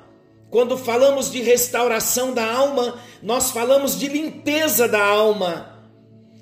Quando 0.55 0.77
falamos 0.77 1.29
de 1.29 1.41
restauração 1.41 2.33
da 2.33 2.50
alma, 2.50 2.97
nós 3.21 3.51
falamos 3.51 4.00
de 4.00 4.07
limpeza 4.07 4.88
da 4.88 5.05
alma. 5.05 5.83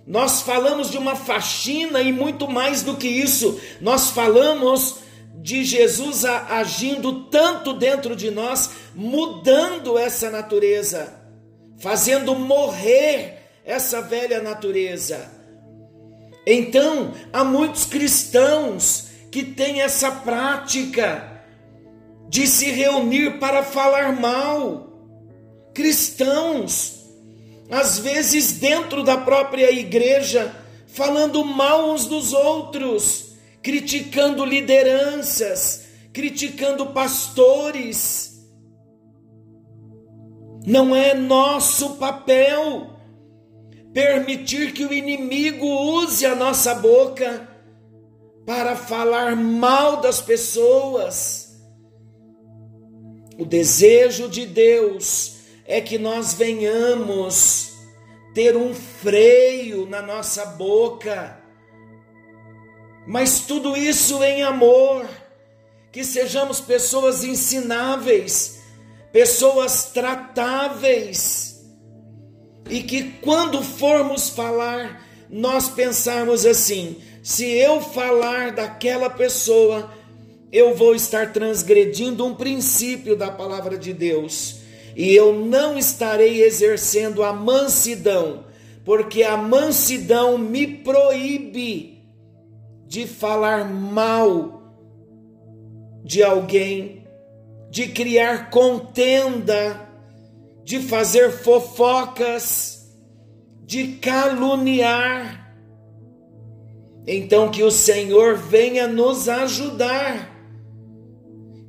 Nós 0.06 0.44
falamos 0.44 0.92
de 0.92 1.00
uma 1.00 1.16
faxina 1.16 2.00
e 2.00 2.14
muito 2.14 2.48
mais 2.48 2.84
do 2.84 2.96
que 2.96 3.08
isso. 3.08 3.60
Nós 3.82 4.12
falamos 4.12 4.98
de 5.42 5.64
Jesus 5.64 6.26
agindo 6.26 7.24
tanto 7.24 7.74
dentro 7.74 8.16
de 8.16 8.30
nós, 8.30 8.70
mudando 8.94 9.98
essa 9.98 10.30
natureza, 10.30 11.20
fazendo 11.80 12.36
morrer 12.36 13.50
essa 13.66 14.00
velha 14.00 14.44
natureza. 14.44 15.28
Então, 16.46 17.16
há 17.34 17.44
muitos 17.44 17.86
cristãos 17.86 19.08
que 19.32 19.44
têm 19.44 19.82
essa 19.82 20.12
prática 20.12 21.33
de 22.34 22.48
se 22.48 22.72
reunir 22.72 23.38
para 23.38 23.62
falar 23.62 24.20
mal. 24.20 24.92
Cristãos, 25.72 27.06
às 27.70 28.00
vezes 28.00 28.54
dentro 28.54 29.04
da 29.04 29.18
própria 29.18 29.72
igreja, 29.72 30.52
falando 30.88 31.46
mal 31.46 31.92
uns 31.92 32.08
dos 32.08 32.34
outros, 32.34 33.34
criticando 33.62 34.44
lideranças, 34.44 35.86
criticando 36.12 36.88
pastores. 36.88 38.44
Não 40.66 40.96
é 40.96 41.14
nosso 41.14 41.98
papel 41.98 42.98
permitir 43.94 44.74
que 44.74 44.84
o 44.84 44.92
inimigo 44.92 45.68
use 45.68 46.26
a 46.26 46.34
nossa 46.34 46.74
boca 46.74 47.48
para 48.44 48.76
falar 48.76 49.36
mal 49.36 49.98
das 49.98 50.20
pessoas. 50.20 51.43
O 53.38 53.46
desejo 53.46 54.30
de 54.30 54.46
Deus 54.46 55.38
é 55.66 55.82
que 55.82 55.98
nós 55.98 56.34
venhamos 56.34 57.74
ter 58.34 58.56
um 58.56 58.74
freio 58.74 59.86
na 59.86 60.02
nossa 60.02 60.46
boca, 60.46 61.38
mas 63.08 63.42
tudo 63.42 63.76
isso 63.76 64.24
em 64.24 64.44
amor, 64.44 65.08
que 65.92 66.04
sejamos 66.04 66.60
pessoas 66.60 67.24
ensináveis, 67.24 68.62
pessoas 69.12 69.86
tratáveis. 69.86 71.54
E 72.70 72.82
que 72.82 73.12
quando 73.22 73.62
formos 73.62 74.30
falar, 74.30 75.06
nós 75.30 75.70
pensarmos 75.70 76.46
assim: 76.46 77.02
se 77.22 77.46
eu 77.46 77.82
falar 77.82 78.52
daquela 78.52 79.10
pessoa, 79.10 79.94
eu 80.54 80.74
vou 80.74 80.96
estar 80.96 81.34
transgredindo 81.34 82.26
um 82.26 82.34
princípio 82.34 83.18
da 83.18 83.30
palavra 83.30 83.78
de 83.78 83.92
Deus 83.92 84.62
e 84.96 85.14
eu 85.14 85.34
não 85.34 85.78
estarei 85.78 86.44
exercendo 86.44 87.24
a 87.24 87.34
mansidão, 87.34 88.46
porque 88.86 89.24
a 89.24 89.36
mansidão 89.36 90.38
me 90.38 90.68
proíbe 90.68 92.06
de 92.88 93.08
falar 93.08 93.66
mal 93.68 94.62
de 96.06 96.24
alguém, 96.24 97.04
de 97.70 97.88
criar 97.88 98.50
contenda 98.50 99.84
de 100.64 100.80
fazer 100.80 101.32
fofocas, 101.32 102.90
de 103.66 103.94
caluniar. 103.98 105.54
Então, 107.06 107.52
que 107.52 107.64
o 107.64 107.72
Senhor 107.72 108.38
venha 108.38 108.88
nos 108.88 109.28
ajudar, 109.28 110.33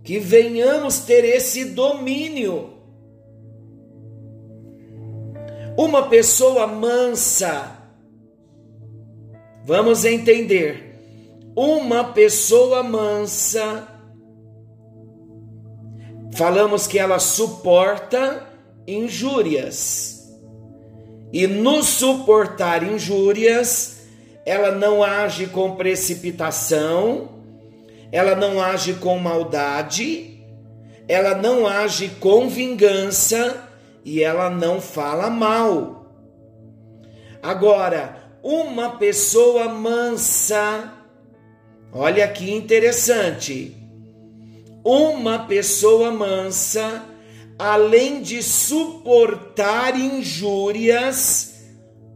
que 0.04 0.18
venhamos 0.18 1.00
ter 1.00 1.24
esse 1.24 1.64
domínio. 1.64 2.74
Uma 5.76 6.08
pessoa 6.08 6.66
mansa, 6.66 7.78
vamos 9.64 10.04
entender, 10.04 10.94
uma 11.56 12.04
pessoa 12.12 12.82
mansa, 12.82 13.88
falamos 16.34 16.86
que 16.86 16.98
ela 16.98 17.18
suporta 17.18 18.46
injúrias. 18.86 20.32
E 21.32 21.48
no 21.48 21.82
suportar 21.82 22.84
injúrias, 22.84 24.02
ela 24.44 24.70
não 24.70 25.02
age 25.02 25.46
com 25.46 25.74
precipitação, 25.74 27.33
ela 28.14 28.36
não 28.36 28.62
age 28.62 28.92
com 28.92 29.18
maldade, 29.18 30.40
ela 31.08 31.34
não 31.34 31.66
age 31.66 32.10
com 32.20 32.48
vingança 32.48 33.68
e 34.04 34.22
ela 34.22 34.48
não 34.48 34.80
fala 34.80 35.28
mal. 35.28 36.14
Agora, 37.42 38.30
uma 38.40 38.90
pessoa 38.90 39.68
mansa, 39.68 40.92
olha 41.92 42.28
que 42.28 42.52
interessante. 42.52 43.76
Uma 44.84 45.40
pessoa 45.40 46.12
mansa 46.12 47.02
além 47.58 48.22
de 48.22 48.44
suportar 48.44 49.98
injúrias, 49.98 51.64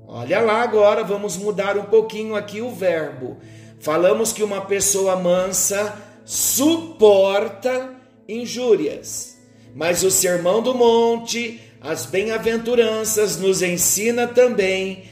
olha 0.06 0.38
lá 0.38 0.62
agora, 0.62 1.02
vamos 1.02 1.36
mudar 1.36 1.76
um 1.76 1.86
pouquinho 1.86 2.36
aqui 2.36 2.60
o 2.60 2.70
verbo. 2.70 3.38
Falamos 3.80 4.32
que 4.32 4.42
uma 4.42 4.62
pessoa 4.62 5.16
mansa 5.16 5.96
suporta 6.24 7.94
injúrias, 8.28 9.38
mas 9.74 10.02
o 10.02 10.10
Sermão 10.10 10.60
do 10.60 10.74
Monte, 10.74 11.60
as 11.80 12.04
bem-aventuranças, 12.04 13.36
nos 13.36 13.62
ensina 13.62 14.26
também 14.26 15.04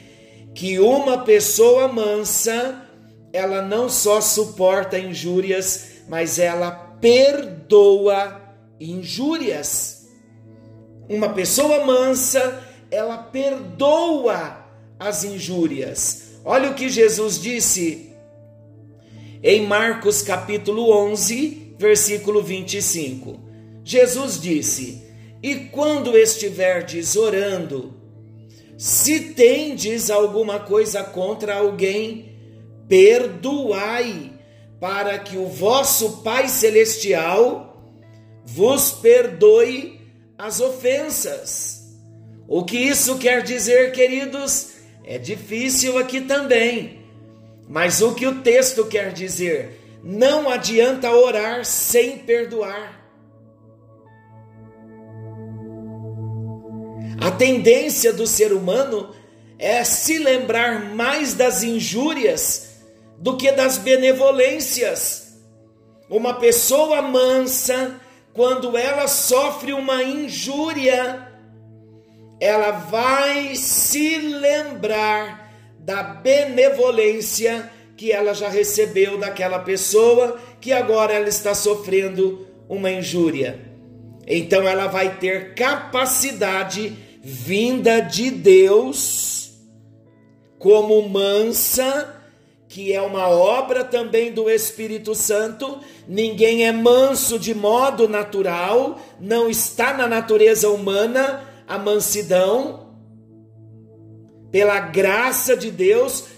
que 0.55 0.79
uma 0.79 1.19
pessoa 1.19 1.87
mansa, 1.87 2.83
ela 3.33 3.63
não 3.63 3.89
só 3.89 4.21
suporta 4.21 4.99
injúrias, 4.99 6.03
mas 6.09 6.39
ela 6.39 6.71
perdoa 7.01 8.41
injúrias. 8.81 10.09
Uma 11.09 11.29
pessoa 11.31 11.85
mansa, 11.85 12.65
ela 12.91 13.19
perdoa 13.19 14.65
as 14.99 15.25
injúrias. 15.25 16.41
Olha 16.45 16.71
o 16.71 16.75
que 16.75 16.89
Jesus 16.89 17.41
disse 17.41 18.06
em 19.43 19.67
Marcos 19.67 20.23
capítulo 20.23 20.91
11, 20.91 21.75
versículo 21.79 22.43
25. 22.43 23.41
Jesus 23.85 24.41
disse: 24.41 25.03
E 25.43 25.55
quando 25.71 26.17
estiverdes 26.17 27.17
orando, 27.17 27.95
se 28.77 29.21
tendes 29.35 30.11
alguma 30.11 30.61
coisa 30.61 31.03
contra 31.05 31.57
alguém, 31.57 32.33
perdoai, 32.89 34.33
para 34.81 35.19
que 35.19 35.37
o 35.37 35.47
vosso 35.47 36.19
Pai 36.23 36.49
celestial 36.49 37.67
vos 38.45 38.93
perdoe 38.93 40.01
as 40.37 40.61
ofensas. 40.61 41.97
O 42.47 42.65
que 42.65 42.77
isso 42.77 43.19
quer 43.19 43.43
dizer, 43.43 43.93
queridos? 43.93 44.75
É 45.05 45.19
difícil 45.19 45.99
aqui 45.99 46.21
também. 46.21 47.06
Mas 47.69 48.01
o 48.01 48.15
que 48.15 48.27
o 48.27 48.43
texto 48.43 48.87
quer 48.87 49.13
dizer? 49.13 49.99
Não 50.03 50.49
adianta 50.49 51.11
orar 51.11 51.65
sem 51.65 52.19
perdoar. 52.19 52.97
A 57.21 57.31
tendência 57.31 58.13
do 58.13 58.27
ser 58.27 58.53
humano 58.53 59.15
é 59.59 59.83
se 59.83 60.19
lembrar 60.19 60.95
mais 60.95 61.35
das 61.35 61.63
injúrias 61.63 62.83
do 63.19 63.37
que 63.37 63.51
das 63.51 63.79
benevolências. 63.79 65.39
Uma 66.09 66.35
pessoa 66.35 67.03
mansa, 67.03 68.01
quando 68.33 68.77
ela 68.77 69.09
sofre 69.09 69.73
uma 69.73 70.03
injúria, 70.03 71.27
ela 72.39 72.71
vai 72.73 73.57
se 73.57 74.19
lembrar 74.19 75.46
da 75.87 76.03
benevolência 76.03 77.71
que 77.97 78.11
ela 78.11 78.35
já 78.35 78.49
recebeu 78.49 79.17
daquela 79.17 79.61
pessoa 79.61 80.37
que 80.61 80.73
agora 80.73 81.13
ela 81.13 81.29
está 81.29 81.55
sofrendo 81.55 82.45
uma 82.69 82.91
injúria. 82.91 83.61
Então 84.27 84.67
ela 84.67 84.89
vai 84.89 85.17
ter 85.19 85.55
capacidade 85.55 86.93
vinda 87.23 88.01
de 88.01 88.33
Deus 88.33 89.53
como 90.59 91.09
mansa 91.09 92.15
que 92.69 92.93
é 92.93 93.01
uma 93.01 93.29
obra 93.29 93.85
também 93.85 94.33
do 94.33 94.51
Espírito 94.51 95.15
Santo. 95.15 95.79
Ninguém 96.07 96.67
é 96.67 96.73
manso 96.73 97.39
de 97.39 97.55
modo 97.55 98.09
natural, 98.09 99.01
não 99.21 99.49
está 99.49 99.97
na 99.97 100.09
natureza 100.09 100.69
humana 100.69 101.45
a 101.67 101.79
mansidão. 101.79 102.86
Pela 104.57 104.81
graça 104.81 105.55
de 105.55 105.71
Deus, 105.71 106.29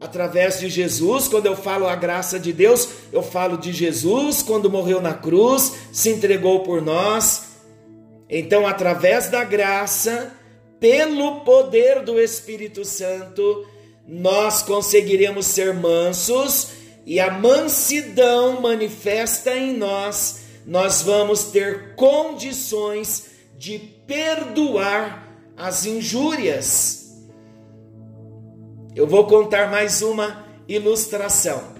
através 0.00 0.60
de 0.60 0.68
Jesus, 0.68 1.26
quando 1.26 1.46
eu 1.46 1.56
falo 1.56 1.88
a 1.88 1.96
graça 1.96 2.38
de 2.38 2.52
Deus, 2.52 2.88
eu 3.12 3.20
falo 3.20 3.58
de 3.58 3.72
Jesus 3.72 4.42
quando 4.42 4.70
morreu 4.70 5.02
na 5.02 5.12
cruz, 5.12 5.72
se 5.92 6.08
entregou 6.10 6.60
por 6.60 6.80
nós. 6.80 7.56
Então, 8.30 8.64
através 8.64 9.28
da 9.28 9.42
graça, 9.42 10.32
pelo 10.78 11.40
poder 11.40 12.04
do 12.04 12.20
Espírito 12.20 12.84
Santo, 12.84 13.66
nós 14.06 14.62
conseguiremos 14.62 15.44
ser 15.44 15.74
mansos 15.74 16.68
e 17.04 17.18
a 17.18 17.32
mansidão 17.32 18.60
manifesta 18.60 19.50
em 19.50 19.76
nós, 19.76 20.42
nós 20.64 21.02
vamos 21.02 21.46
ter 21.46 21.96
condições 21.96 23.30
de 23.58 23.80
perdoar 24.06 25.28
as 25.56 25.84
injúrias. 25.84 27.03
Eu 28.94 29.08
vou 29.08 29.26
contar 29.26 29.70
mais 29.70 30.02
uma 30.02 30.44
ilustração. 30.68 31.74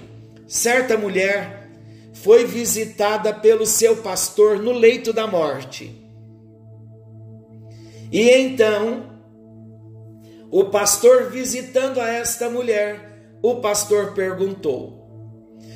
Certa 0.49 0.99
mulher 0.99 1.71
foi 2.13 2.45
visitada 2.45 3.33
pelo 3.33 3.65
seu 3.67 3.99
pastor 3.99 4.59
no 4.59 4.73
leito 4.73 5.13
da 5.13 5.25
morte. 5.25 6.05
E 8.11 8.31
então, 8.31 9.11
o 10.51 10.65
pastor 10.65 11.31
visitando 11.31 12.01
a 12.01 12.09
esta 12.09 12.51
mulher, 12.51 13.37
o 13.41 13.57
pastor 13.57 14.13
perguntou: 14.13 15.09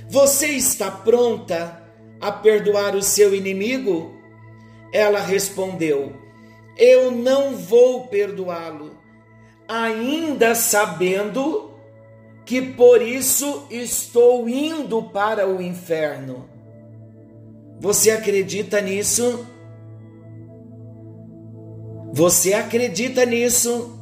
Você 0.09 0.49
está 0.49 0.91
pronta 0.91 1.81
a 2.21 2.33
perdoar 2.33 2.97
o 2.97 3.03
seu 3.03 3.33
inimigo? 3.33 4.13
Ela 4.93 5.21
respondeu: 5.21 6.13
Eu 6.77 7.13
não 7.13 7.55
vou 7.57 8.09
perdoá-lo 8.09 8.98
ainda 9.69 10.55
sabendo 10.55 11.75
que 12.47 12.63
por 12.63 13.03
isso 13.03 13.67
estou 13.71 14.49
indo 14.49 15.03
para 15.03 15.47
o 15.47 15.61
inferno. 15.61 16.49
Você 17.79 18.11
acredita 18.11 18.81
nisso? 18.81 19.47
Você 22.13 22.55
acredita 22.55 23.27
nisso? 23.27 23.95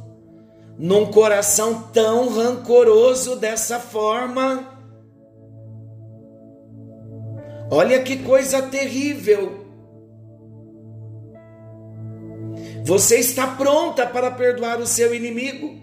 Num 0.79 1.07
coração 1.07 1.89
tão 1.91 2.29
rancoroso 2.29 3.35
dessa 3.35 3.79
forma? 3.79 4.77
Olha 7.69 8.01
que 8.01 8.17
coisa 8.23 8.61
terrível. 8.61 9.66
Você 12.87 13.17
está 13.17 13.45
pronta 13.47 14.07
para 14.07 14.31
perdoar 14.31 14.79
o 14.79 14.87
seu 14.87 15.13
inimigo? 15.13 15.75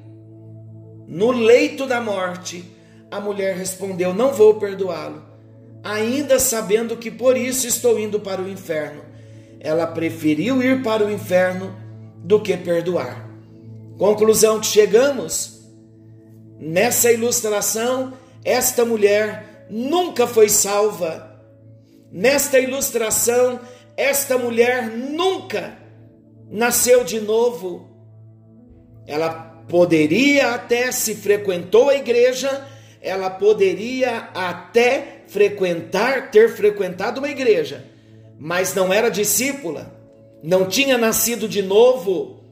No 1.06 1.32
leito 1.32 1.86
da 1.86 2.00
morte, 2.00 2.64
a 3.10 3.20
mulher 3.20 3.54
respondeu: 3.54 4.14
Não 4.14 4.32
vou 4.32 4.54
perdoá-lo, 4.54 5.22
ainda 5.82 6.38
sabendo 6.38 6.96
que 6.96 7.10
por 7.10 7.36
isso 7.36 7.66
estou 7.66 7.98
indo 7.98 8.18
para 8.20 8.40
o 8.40 8.48
inferno. 8.48 9.02
Ela 9.60 9.86
preferiu 9.86 10.62
ir 10.62 10.82
para 10.82 11.04
o 11.04 11.12
inferno 11.12 11.76
do 12.24 12.40
que 12.40 12.56
perdoar. 12.56 13.28
Conclusão 13.98 14.58
que 14.58 14.66
chegamos? 14.66 15.60
Nessa 16.58 17.12
ilustração, 17.12 18.14
esta 18.42 18.82
mulher 18.82 19.66
nunca 19.68 20.26
foi 20.26 20.48
salva. 20.48 21.38
Nesta 22.10 22.58
ilustração, 22.58 23.60
esta 23.94 24.38
mulher 24.38 24.88
nunca 24.88 25.83
nasceu 26.54 27.02
de 27.02 27.20
novo. 27.20 27.90
Ela 29.06 29.30
poderia 29.68 30.54
até, 30.54 30.92
se 30.92 31.16
frequentou 31.16 31.90
a 31.90 31.96
igreja, 31.96 32.66
ela 33.02 33.28
poderia 33.28 34.28
até 34.32 35.24
frequentar, 35.26 36.30
ter 36.30 36.54
frequentado 36.54 37.18
uma 37.18 37.28
igreja, 37.28 37.84
mas 38.38 38.72
não 38.72 38.92
era 38.92 39.10
discípula, 39.10 39.92
não 40.42 40.66
tinha 40.66 40.96
nascido 40.96 41.48
de 41.48 41.60
novo. 41.60 42.43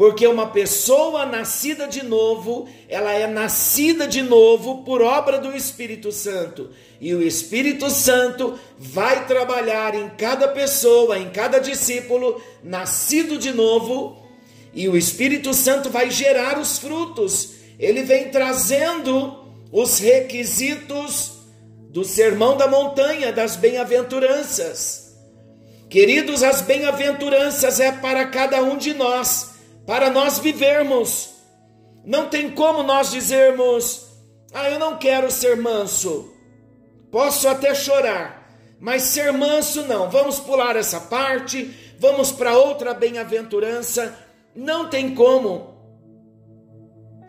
Porque 0.00 0.26
uma 0.26 0.46
pessoa 0.46 1.26
nascida 1.26 1.86
de 1.86 2.02
novo, 2.02 2.66
ela 2.88 3.12
é 3.12 3.26
nascida 3.26 4.08
de 4.08 4.22
novo 4.22 4.82
por 4.82 5.02
obra 5.02 5.38
do 5.38 5.54
Espírito 5.54 6.10
Santo. 6.10 6.70
E 6.98 7.14
o 7.14 7.22
Espírito 7.22 7.90
Santo 7.90 8.58
vai 8.78 9.26
trabalhar 9.26 9.94
em 9.94 10.08
cada 10.16 10.48
pessoa, 10.48 11.18
em 11.18 11.28
cada 11.28 11.58
discípulo 11.58 12.40
nascido 12.64 13.36
de 13.36 13.52
novo, 13.52 14.16
e 14.72 14.88
o 14.88 14.96
Espírito 14.96 15.52
Santo 15.52 15.90
vai 15.90 16.10
gerar 16.10 16.58
os 16.58 16.78
frutos. 16.78 17.56
Ele 17.78 18.02
vem 18.02 18.30
trazendo 18.30 19.44
os 19.70 19.98
requisitos 19.98 21.32
do 21.90 22.06
Sermão 22.06 22.56
da 22.56 22.66
Montanha, 22.66 23.34
das 23.34 23.54
bem-aventuranças. 23.54 25.14
Queridos, 25.90 26.42
as 26.42 26.62
bem-aventuranças 26.62 27.80
é 27.80 27.92
para 27.92 28.24
cada 28.28 28.62
um 28.62 28.78
de 28.78 28.94
nós 28.94 29.59
para 29.86 30.10
nós 30.10 30.38
vivermos. 30.38 31.30
Não 32.04 32.28
tem 32.28 32.50
como 32.50 32.82
nós 32.82 33.10
dizermos: 33.10 34.06
"Ah, 34.52 34.70
eu 34.70 34.78
não 34.78 34.96
quero 34.96 35.30
ser 35.30 35.56
manso". 35.56 36.32
Posso 37.10 37.48
até 37.48 37.74
chorar, 37.74 38.56
mas 38.78 39.02
ser 39.02 39.32
manso 39.32 39.82
não. 39.86 40.08
Vamos 40.08 40.38
pular 40.38 40.76
essa 40.76 41.00
parte, 41.00 41.74
vamos 41.98 42.30
para 42.30 42.56
outra 42.56 42.94
bem-aventurança. 42.94 44.16
Não 44.54 44.88
tem 44.88 45.14
como. 45.14 45.74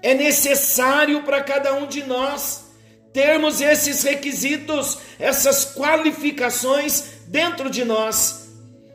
É 0.03 0.13
necessário 0.13 1.23
para 1.23 1.43
cada 1.43 1.73
um 1.73 1.87
de 1.87 2.03
nós 2.03 2.71
termos 3.13 3.59
esses 3.59 4.03
requisitos, 4.03 4.97
essas 5.19 5.65
qualificações 5.75 7.03
dentro 7.27 7.69
de 7.69 7.83
nós. 7.83 8.49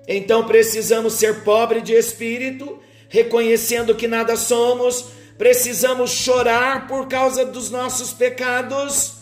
Então 0.09 0.47
precisamos 0.47 1.15
ser 1.15 1.43
pobre 1.43 1.81
de 1.81 1.93
espírito, 1.93 2.79
reconhecendo 3.09 3.95
que 3.95 4.09
nada 4.09 4.37
somos, 4.37 5.07
precisamos 5.39 6.11
chorar 6.11 6.87
por 6.87 7.09
causa 7.09 7.45
dos 7.45 7.71
nossos 7.71 8.13
pecados 8.13 9.15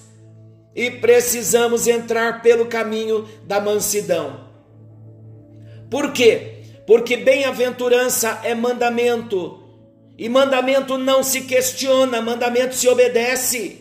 e 0.75 0.91
precisamos 0.91 1.87
entrar 1.87 2.43
pelo 2.43 2.67
caminho 2.67 3.29
da 3.45 3.61
mansidão. 3.61 4.49
Por 5.91 6.13
quê? 6.13 6.63
Porque 6.87 7.17
bem-aventurança 7.17 8.41
é 8.43 8.55
mandamento, 8.55 9.63
e 10.19 10.29
mandamento 10.29 10.99
não 10.99 11.23
se 11.23 11.43
questiona, 11.43 12.21
mandamento 12.21 12.75
se 12.75 12.89
obedece. 12.89 13.81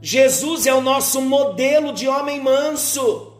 Jesus 0.00 0.66
é 0.66 0.74
o 0.74 0.80
nosso 0.80 1.20
modelo 1.20 1.92
de 1.92 2.06
homem 2.06 2.40
manso. 2.40 3.32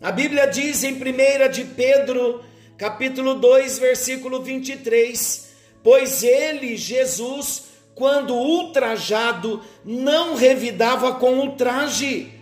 A 0.00 0.10
Bíblia 0.10 0.46
diz 0.46 0.82
em 0.84 0.94
1 0.94 1.50
de 1.50 1.64
Pedro 1.64 2.42
capítulo 2.82 3.36
2, 3.36 3.78
versículo 3.78 4.42
23. 4.42 5.50
Pois 5.84 6.24
ele, 6.24 6.76
Jesus, 6.76 7.66
quando 7.94 8.34
ultrajado, 8.34 9.62
não 9.84 10.34
revidava 10.34 11.14
com 11.14 11.38
ultraje, 11.38 12.32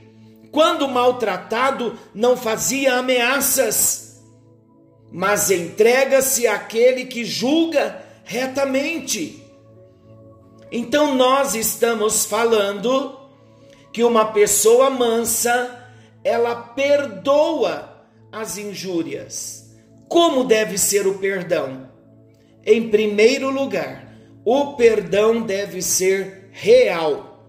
quando 0.50 0.88
maltratado, 0.88 1.98
não 2.14 2.38
fazia 2.38 2.94
ameaças, 2.94 4.22
mas 5.12 5.50
entrega-se 5.50 6.46
àquele 6.46 7.04
que 7.04 7.22
julga 7.22 8.02
retamente. 8.24 9.44
Então 10.72 11.14
nós 11.14 11.54
estamos 11.54 12.24
falando 12.24 13.20
que 13.92 14.02
uma 14.02 14.32
pessoa 14.32 14.88
mansa, 14.88 15.86
ela 16.24 16.54
perdoa 16.54 18.06
as 18.32 18.56
injúrias. 18.56 19.59
Como 20.10 20.42
deve 20.42 20.76
ser 20.76 21.06
o 21.06 21.18
perdão? 21.18 21.88
Em 22.66 22.88
primeiro 22.90 23.48
lugar, 23.48 24.12
o 24.44 24.74
perdão 24.74 25.40
deve 25.40 25.80
ser 25.80 26.48
real. 26.50 27.46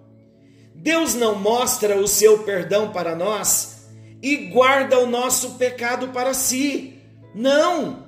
Deus 0.76 1.16
não 1.16 1.34
mostra 1.34 1.98
o 1.98 2.08
seu 2.08 2.44
perdão 2.44 2.92
para 2.92 3.16
nós 3.16 3.88
e 4.22 4.36
guarda 4.52 5.00
o 5.00 5.08
nosso 5.08 5.56
pecado 5.56 6.10
para 6.10 6.36
si. 6.36 7.02
Não! 7.34 8.08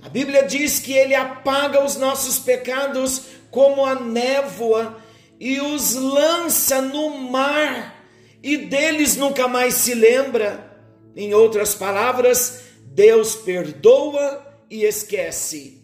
A 0.00 0.08
Bíblia 0.08 0.44
diz 0.44 0.78
que 0.78 0.94
ele 0.94 1.14
apaga 1.14 1.84
os 1.84 1.94
nossos 1.96 2.38
pecados 2.38 3.24
como 3.50 3.84
a 3.84 3.94
névoa 3.94 4.96
e 5.38 5.60
os 5.60 5.92
lança 5.92 6.80
no 6.80 7.10
mar, 7.30 8.02
e 8.42 8.56
deles 8.56 9.16
nunca 9.16 9.46
mais 9.46 9.74
se 9.74 9.92
lembra. 9.92 10.72
Em 11.14 11.34
outras 11.34 11.74
palavras, 11.74 12.71
Deus 12.94 13.34
perdoa 13.34 14.46
e 14.68 14.84
esquece. 14.84 15.82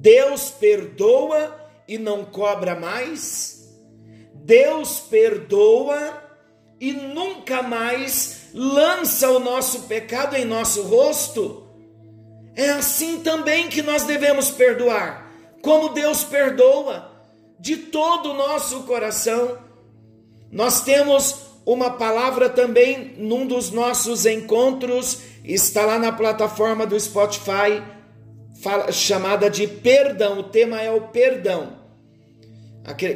Deus 0.00 0.50
perdoa 0.50 1.56
e 1.86 1.96
não 1.96 2.24
cobra 2.24 2.74
mais. 2.74 3.68
Deus 4.34 4.98
perdoa 4.98 6.22
e 6.80 6.92
nunca 6.92 7.62
mais 7.62 8.48
lança 8.52 9.30
o 9.30 9.38
nosso 9.38 9.82
pecado 9.82 10.34
em 10.34 10.44
nosso 10.44 10.82
rosto. 10.82 11.68
É 12.56 12.70
assim 12.70 13.20
também 13.20 13.68
que 13.68 13.82
nós 13.82 14.02
devemos 14.02 14.50
perdoar, 14.50 15.30
como 15.62 15.90
Deus 15.90 16.24
perdoa, 16.24 17.12
de 17.60 17.76
todo 17.76 18.30
o 18.30 18.34
nosso 18.34 18.82
coração. 18.82 19.58
Nós 20.50 20.80
temos 20.80 21.47
uma 21.68 21.90
palavra 21.90 22.48
também 22.48 23.14
num 23.18 23.46
dos 23.46 23.70
nossos 23.70 24.24
encontros, 24.24 25.20
está 25.44 25.84
lá 25.84 25.98
na 25.98 26.10
plataforma 26.10 26.86
do 26.86 26.98
Spotify, 26.98 27.82
fala, 28.62 28.90
chamada 28.90 29.50
de 29.50 29.66
perdão. 29.66 30.38
O 30.38 30.44
tema 30.44 30.80
é 30.80 30.90
o 30.90 31.08
perdão. 31.08 31.76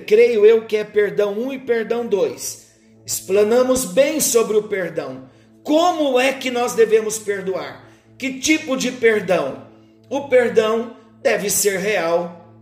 Creio 0.07 0.45
eu 0.45 0.67
que 0.67 0.77
é 0.77 0.85
perdão 0.85 1.33
1 1.33 1.53
e 1.55 1.59
perdão 1.61 2.07
2. 2.07 2.73
Explanamos 3.07 3.87
bem 3.87 4.21
sobre 4.21 4.59
o 4.59 4.65
perdão. 4.65 5.31
Como 5.65 6.21
é 6.21 6.35
que 6.35 6.51
nós 6.51 6.75
devemos 6.75 7.19
perdoar? 7.19 7.89
Que 8.19 8.39
tipo 8.39 8.77
de 8.77 8.93
perdão? 8.93 9.67
O 10.11 10.29
perdão 10.29 10.95
deve 11.23 11.49
ser 11.49 11.79
real. 11.79 12.55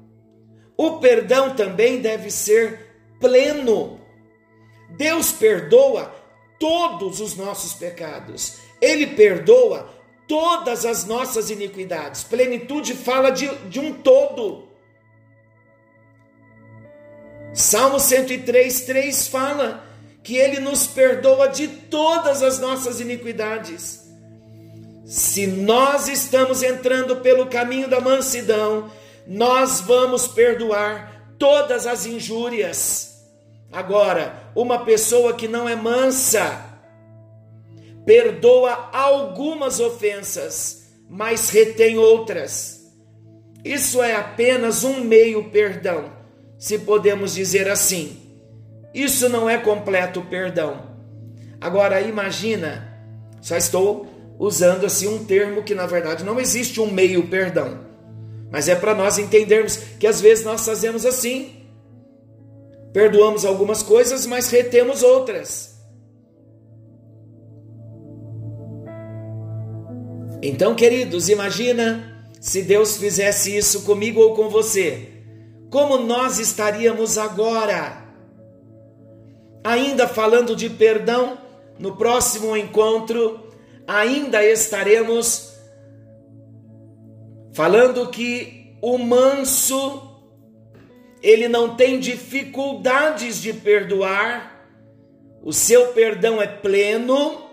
O 0.76 0.98
perdão 0.98 1.56
também 1.56 2.00
deve 2.00 2.30
ser 2.30 2.78
pleno. 3.20 3.99
Deus 4.96 5.32
perdoa 5.32 6.14
todos 6.58 7.20
os 7.20 7.36
nossos 7.36 7.72
pecados. 7.74 8.58
Ele 8.80 9.06
perdoa 9.08 9.88
todas 10.28 10.84
as 10.84 11.04
nossas 11.04 11.50
iniquidades. 11.50 12.22
Plenitude 12.22 12.94
fala 12.94 13.30
de, 13.30 13.48
de 13.68 13.80
um 13.80 13.92
todo. 13.92 14.68
Salmo 17.52 17.98
103, 17.98 18.82
3 18.82 19.26
fala 19.26 19.84
que 20.22 20.36
Ele 20.36 20.60
nos 20.60 20.86
perdoa 20.86 21.48
de 21.48 21.66
todas 21.66 22.42
as 22.42 22.58
nossas 22.60 23.00
iniquidades. 23.00 24.00
Se 25.04 25.46
nós 25.48 26.06
estamos 26.06 26.62
entrando 26.62 27.16
pelo 27.16 27.46
caminho 27.46 27.88
da 27.88 28.00
mansidão, 28.00 28.92
nós 29.26 29.80
vamos 29.80 30.28
perdoar 30.28 31.34
todas 31.38 31.86
as 31.86 32.06
injúrias. 32.06 33.24
Agora, 33.72 34.39
uma 34.54 34.84
pessoa 34.84 35.34
que 35.34 35.48
não 35.48 35.68
é 35.68 35.76
mansa, 35.76 36.64
perdoa 38.04 38.90
algumas 38.92 39.80
ofensas, 39.80 40.84
mas 41.08 41.50
retém 41.50 41.98
outras. 41.98 42.80
Isso 43.64 44.02
é 44.02 44.14
apenas 44.14 44.84
um 44.84 45.00
meio 45.00 45.50
perdão, 45.50 46.12
se 46.58 46.78
podemos 46.78 47.34
dizer 47.34 47.68
assim. 47.68 48.16
Isso 48.94 49.28
não 49.28 49.48
é 49.48 49.58
completo 49.58 50.22
perdão. 50.22 50.90
Agora 51.60 52.00
imagina, 52.00 52.90
só 53.40 53.56
estou 53.56 54.06
usando 54.38 54.86
assim 54.86 55.06
um 55.06 55.24
termo 55.24 55.62
que 55.62 55.74
na 55.74 55.86
verdade 55.86 56.24
não 56.24 56.40
existe 56.40 56.80
um 56.80 56.90
meio 56.90 57.28
perdão. 57.28 57.90
Mas 58.50 58.68
é 58.68 58.74
para 58.74 58.94
nós 58.94 59.18
entendermos 59.18 59.76
que 59.76 60.06
às 60.06 60.20
vezes 60.20 60.44
nós 60.44 60.64
fazemos 60.64 61.06
assim. 61.06 61.59
Perdoamos 62.92 63.44
algumas 63.44 63.82
coisas, 63.82 64.26
mas 64.26 64.50
retemos 64.50 65.02
outras. 65.02 65.78
Então, 70.42 70.74
queridos, 70.74 71.28
imagina 71.28 72.26
se 72.40 72.62
Deus 72.62 72.96
fizesse 72.96 73.54
isso 73.54 73.82
comigo 73.82 74.20
ou 74.20 74.34
com 74.34 74.48
você. 74.48 75.08
Como 75.70 75.98
nós 75.98 76.38
estaríamos 76.38 77.18
agora? 77.18 78.02
Ainda 79.62 80.08
falando 80.08 80.56
de 80.56 80.70
perdão, 80.70 81.38
no 81.78 81.96
próximo 81.96 82.56
encontro, 82.56 83.38
ainda 83.86 84.42
estaremos 84.42 85.52
falando 87.52 88.08
que 88.08 88.76
o 88.80 88.96
manso 88.96 90.09
ele 91.22 91.48
não 91.48 91.76
tem 91.76 91.98
dificuldades 92.00 93.40
de 93.40 93.52
perdoar, 93.52 94.50
o 95.42 95.52
seu 95.52 95.88
perdão 95.88 96.40
é 96.40 96.46
pleno. 96.46 97.48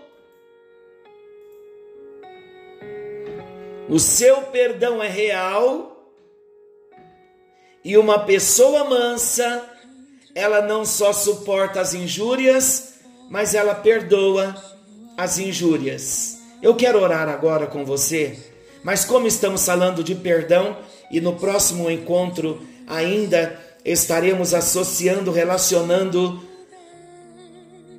O 3.88 3.98
seu 3.98 4.42
perdão 4.42 5.02
é 5.02 5.08
real. 5.08 6.12
E 7.82 7.96
uma 7.96 8.18
pessoa 8.18 8.84
mansa, 8.84 9.64
ela 10.34 10.60
não 10.60 10.84
só 10.84 11.12
suporta 11.14 11.80
as 11.80 11.94
injúrias, 11.94 13.00
mas 13.30 13.54
ela 13.54 13.74
perdoa 13.74 14.54
as 15.16 15.38
injúrias. 15.38 16.38
Eu 16.60 16.74
quero 16.74 17.00
orar 17.00 17.28
agora 17.28 17.66
com 17.66 17.84
você, 17.84 18.38
mas 18.82 19.04
como 19.04 19.26
estamos 19.26 19.64
falando 19.64 20.04
de 20.04 20.14
perdão 20.14 20.76
e 21.10 21.20
no 21.20 21.36
próximo 21.36 21.90
encontro 21.90 22.60
ainda 22.88 23.60
estaremos 23.84 24.54
associando, 24.54 25.30
relacionando 25.30 26.42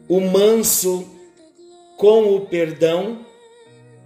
o 0.08 0.20
manso 0.20 1.08
com 1.96 2.36
o 2.36 2.42
perdão, 2.42 3.26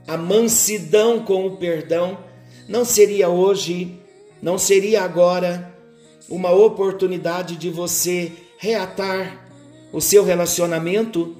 a 0.05 0.17
mansidão 0.17 1.23
com 1.23 1.47
o 1.47 1.55
perdão, 1.55 2.17
não 2.67 2.83
seria 2.83 3.29
hoje, 3.29 3.97
não 4.41 4.57
seria 4.57 5.03
agora 5.03 5.73
uma 6.27 6.51
oportunidade 6.51 7.55
de 7.55 7.69
você 7.69 8.31
reatar 8.57 9.47
o 9.93 10.01
seu 10.01 10.23
relacionamento? 10.23 11.37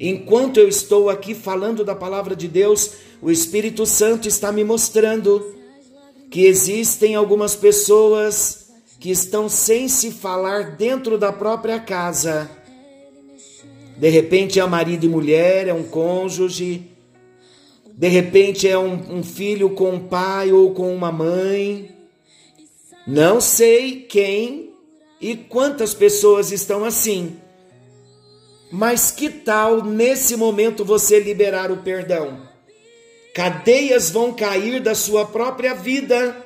Enquanto 0.00 0.58
eu 0.58 0.68
estou 0.68 1.10
aqui 1.10 1.34
falando 1.34 1.84
da 1.84 1.94
palavra 1.94 2.34
de 2.34 2.48
Deus, 2.48 2.92
o 3.20 3.30
Espírito 3.30 3.84
Santo 3.84 4.28
está 4.28 4.50
me 4.52 4.64
mostrando 4.64 5.54
que 6.30 6.46
existem 6.46 7.14
algumas 7.14 7.54
pessoas 7.54 8.65
que 8.98 9.10
estão 9.10 9.48
sem 9.48 9.88
se 9.88 10.10
falar 10.10 10.76
dentro 10.76 11.18
da 11.18 11.32
própria 11.32 11.78
casa. 11.78 12.50
De 13.96 14.08
repente 14.08 14.60
é 14.60 14.66
marido 14.66 15.06
e 15.06 15.08
mulher, 15.08 15.68
é 15.68 15.74
um 15.74 15.84
cônjuge, 15.84 16.90
de 17.96 18.08
repente 18.08 18.68
é 18.68 18.78
um, 18.78 19.18
um 19.18 19.22
filho 19.22 19.70
com 19.70 19.92
um 19.92 20.06
pai 20.06 20.52
ou 20.52 20.72
com 20.74 20.94
uma 20.94 21.10
mãe. 21.10 21.90
Não 23.06 23.40
sei 23.40 24.02
quem 24.02 24.74
e 25.20 25.34
quantas 25.34 25.94
pessoas 25.94 26.52
estão 26.52 26.84
assim. 26.84 27.36
Mas 28.70 29.10
que 29.10 29.30
tal 29.30 29.82
nesse 29.82 30.36
momento 30.36 30.84
você 30.84 31.18
liberar 31.20 31.70
o 31.70 31.78
perdão? 31.78 32.42
Cadeias 33.34 34.10
vão 34.10 34.32
cair 34.32 34.80
da 34.80 34.94
sua 34.94 35.24
própria 35.24 35.74
vida 35.74 36.45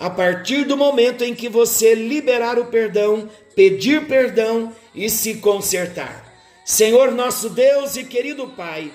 a 0.00 0.08
partir 0.08 0.64
do 0.64 0.78
momento 0.78 1.22
em 1.22 1.34
que 1.34 1.46
você 1.46 1.94
liberar 1.94 2.58
o 2.58 2.64
perdão, 2.64 3.28
pedir 3.54 4.06
perdão 4.06 4.74
e 4.94 5.10
se 5.10 5.34
consertar. 5.34 6.24
Senhor 6.64 7.12
nosso 7.12 7.50
Deus 7.50 7.96
e 7.96 8.04
querido 8.04 8.48
Pai, 8.48 8.90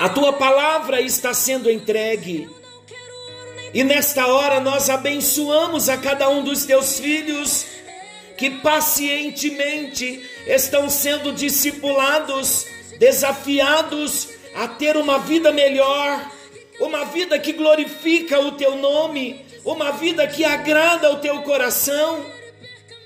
a 0.00 0.08
tua 0.08 0.32
palavra 0.32 1.00
está 1.00 1.32
sendo 1.32 1.70
entregue. 1.70 2.50
E 3.72 3.84
nesta 3.84 4.26
hora 4.26 4.58
nós 4.58 4.90
abençoamos 4.90 5.88
a 5.88 5.96
cada 5.96 6.28
um 6.28 6.42
dos 6.42 6.64
teus 6.64 6.98
filhos 6.98 7.64
que 8.36 8.50
pacientemente 8.50 10.24
estão 10.46 10.90
sendo 10.90 11.32
discipulados, 11.32 12.66
desafiados 12.98 14.30
a 14.54 14.66
ter 14.66 14.96
uma 14.96 15.18
vida 15.18 15.52
melhor, 15.52 16.28
uma 16.80 17.04
vida 17.06 17.38
que 17.38 17.52
glorifica 17.52 18.38
o 18.40 18.52
teu 18.52 18.76
nome, 18.76 19.44
uma 19.64 19.92
vida 19.92 20.26
que 20.26 20.44
agrada 20.44 21.10
o 21.12 21.16
teu 21.16 21.42
coração. 21.42 22.24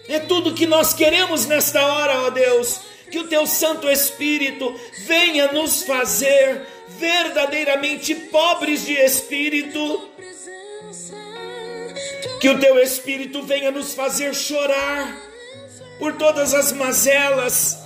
É 0.08 0.18
tudo 0.18 0.54
que 0.54 0.66
nós 0.66 0.92
queremos 0.92 1.46
nesta 1.46 1.85
hora, 1.85 2.22
ó 2.22 2.30
Deus, 2.30 2.80
que 3.11 3.18
o 3.18 3.28
teu 3.28 3.46
Santo 3.46 3.88
Espírito 3.88 4.74
venha 5.06 5.52
nos 5.52 5.82
fazer 5.82 6.66
verdadeiramente 6.98 8.14
pobres 8.14 8.85
de 8.85 8.94
espírito. 8.94 10.08
Que 12.40 12.48
o 12.48 12.58
teu 12.58 12.78
espírito 12.78 13.42
venha 13.42 13.70
nos 13.70 13.94
fazer 13.94 14.35
chorar 14.35 15.16
por 15.98 16.14
todas 16.14 16.52
as 16.52 16.72
mazelas 16.72 17.78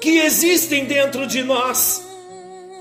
que 0.00 0.18
existem 0.18 0.84
dentro 0.84 1.26
de 1.26 1.42
nós. 1.42 2.07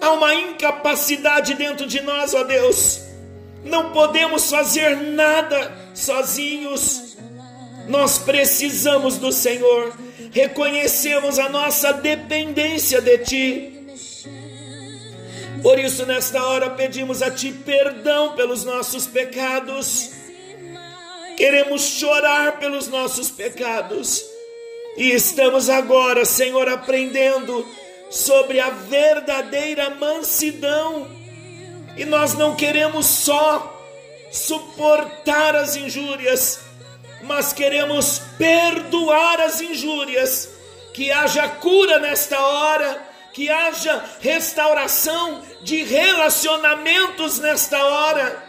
Há 0.01 0.11
uma 0.11 0.33
incapacidade 0.35 1.53
dentro 1.55 1.87
de 1.87 2.01
nós, 2.01 2.33
ó 2.33 2.43
Deus. 2.43 3.01
Não 3.63 3.91
podemos 3.91 4.49
fazer 4.49 4.95
nada 4.95 5.71
sozinhos. 5.93 7.17
Nós 7.87 8.17
precisamos 8.19 9.17
do 9.17 9.31
Senhor. 9.31 9.93
Reconhecemos 10.31 11.39
a 11.39 11.49
nossa 11.49 11.93
dependência 11.93 13.01
de 13.01 13.17
Ti 13.19 13.77
por 15.61 15.79
isso, 15.79 16.05
nesta 16.05 16.43
hora, 16.43 16.69
pedimos 16.69 17.21
a 17.21 17.31
Ti 17.31 17.51
perdão 17.51 18.35
pelos 18.35 18.63
nossos 18.63 19.07
pecados. 19.07 20.11
queremos 21.35 21.81
chorar 21.81 22.57
pelos 22.57 22.87
nossos 22.87 23.29
pecados. 23.29 24.25
E 24.95 25.11
estamos 25.11 25.69
agora, 25.69 26.25
Senhor, 26.25 26.67
aprendendo 26.67 27.67
sobre 28.09 28.59
a 28.59 28.69
verdadeira 28.69 29.89
mansidão. 29.89 31.07
E 31.95 32.05
nós 32.05 32.33
não 32.33 32.55
queremos 32.55 33.05
só 33.05 33.73
suportar 34.31 35.55
as 35.55 35.75
injúrias, 35.75 36.59
mas 37.23 37.53
queremos 37.53 38.19
perdoar 38.37 39.41
as 39.41 39.61
injúrias. 39.61 40.49
Que 40.93 41.11
haja 41.11 41.47
cura 41.47 41.99
nesta 41.99 42.39
hora, 42.39 43.07
que 43.33 43.49
haja 43.49 44.03
restauração 44.19 45.43
de 45.61 45.83
relacionamentos 45.83 47.37
nesta 47.37 47.83
hora, 47.83 48.43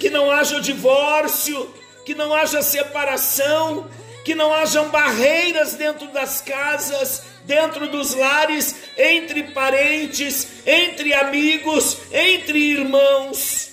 que 0.00 0.08
não 0.08 0.30
haja 0.30 0.58
divórcio, 0.58 1.74
que 2.04 2.14
não 2.14 2.32
haja 2.32 2.62
separação, 2.62 3.86
que 4.28 4.34
não 4.34 4.52
hajam 4.52 4.90
barreiras 4.90 5.72
dentro 5.72 6.06
das 6.08 6.42
casas, 6.42 7.22
dentro 7.44 7.88
dos 7.88 8.14
lares, 8.14 8.74
entre 8.98 9.42
parentes, 9.42 10.46
entre 10.66 11.14
amigos, 11.14 11.96
entre 12.12 12.58
irmãos. 12.58 13.70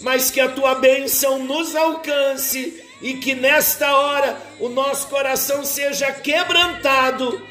Mas 0.00 0.30
que 0.30 0.40
a 0.40 0.48
tua 0.48 0.76
bênção 0.76 1.40
nos 1.40 1.74
alcance 1.74 2.84
e 3.02 3.14
que 3.14 3.34
nesta 3.34 3.96
hora 3.96 4.38
o 4.60 4.68
nosso 4.68 5.08
coração 5.08 5.64
seja 5.64 6.12
quebrantado 6.12 7.44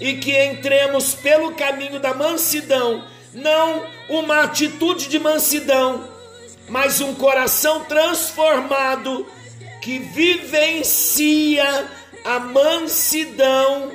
e 0.00 0.14
que 0.14 0.36
entremos 0.46 1.14
pelo 1.14 1.54
caminho 1.54 2.00
da 2.00 2.12
mansidão, 2.12 3.04
não 3.32 3.86
uma 4.08 4.40
atitude 4.42 5.06
de 5.06 5.20
mansidão, 5.20 6.02
mas 6.68 7.00
um 7.00 7.14
coração 7.14 7.84
transformado 7.84 9.24
que 9.80 9.98
vivencia 9.98 11.86
a 12.24 12.38
mansidão 12.38 13.90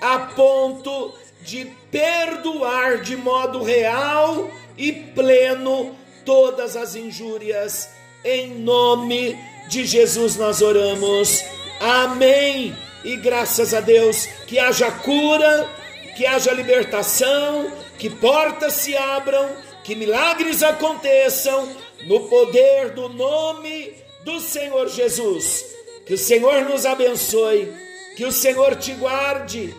a 0.00 0.18
ponto 0.18 1.12
de 1.42 1.66
perdoar 1.90 3.00
de 3.00 3.16
modo 3.16 3.62
real 3.62 4.50
e 4.76 4.92
pleno 4.92 5.96
todas 6.24 6.76
as 6.76 6.94
injúrias. 6.94 7.88
Em 8.24 8.54
nome 8.54 9.36
de 9.68 9.84
Jesus 9.84 10.36
nós 10.36 10.62
oramos. 10.62 11.42
Amém. 11.80 12.76
E 13.04 13.16
graças 13.16 13.72
a 13.74 13.80
Deus 13.80 14.26
que 14.46 14.58
haja 14.58 14.90
cura, 14.90 15.68
que 16.16 16.26
haja 16.26 16.52
libertação, 16.52 17.72
que 17.98 18.10
portas 18.10 18.74
se 18.74 18.96
abram, 18.96 19.48
que 19.82 19.94
milagres 19.94 20.62
aconteçam 20.62 21.68
no 22.06 22.20
poder 22.28 22.90
do 22.90 23.08
nome 23.08 24.07
do 24.28 24.40
Senhor 24.40 24.88
Jesus. 24.88 25.74
Que 26.04 26.12
o 26.12 26.18
Senhor 26.18 26.62
nos 26.68 26.84
abençoe, 26.84 27.72
que 28.14 28.26
o 28.26 28.32
Senhor 28.32 28.76
te 28.76 28.92
guarde, 28.92 29.74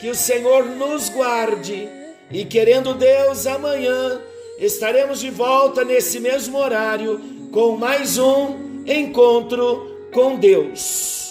que 0.00 0.08
o 0.08 0.14
Senhor 0.14 0.64
nos 0.64 1.08
guarde. 1.08 1.88
E 2.30 2.44
querendo 2.44 2.94
Deus, 2.94 3.46
amanhã 3.46 4.20
estaremos 4.58 5.20
de 5.20 5.30
volta 5.30 5.84
nesse 5.84 6.18
mesmo 6.18 6.58
horário 6.58 7.20
com 7.52 7.76
mais 7.76 8.18
um 8.18 8.84
encontro 8.84 10.08
com 10.12 10.36
Deus. 10.36 11.23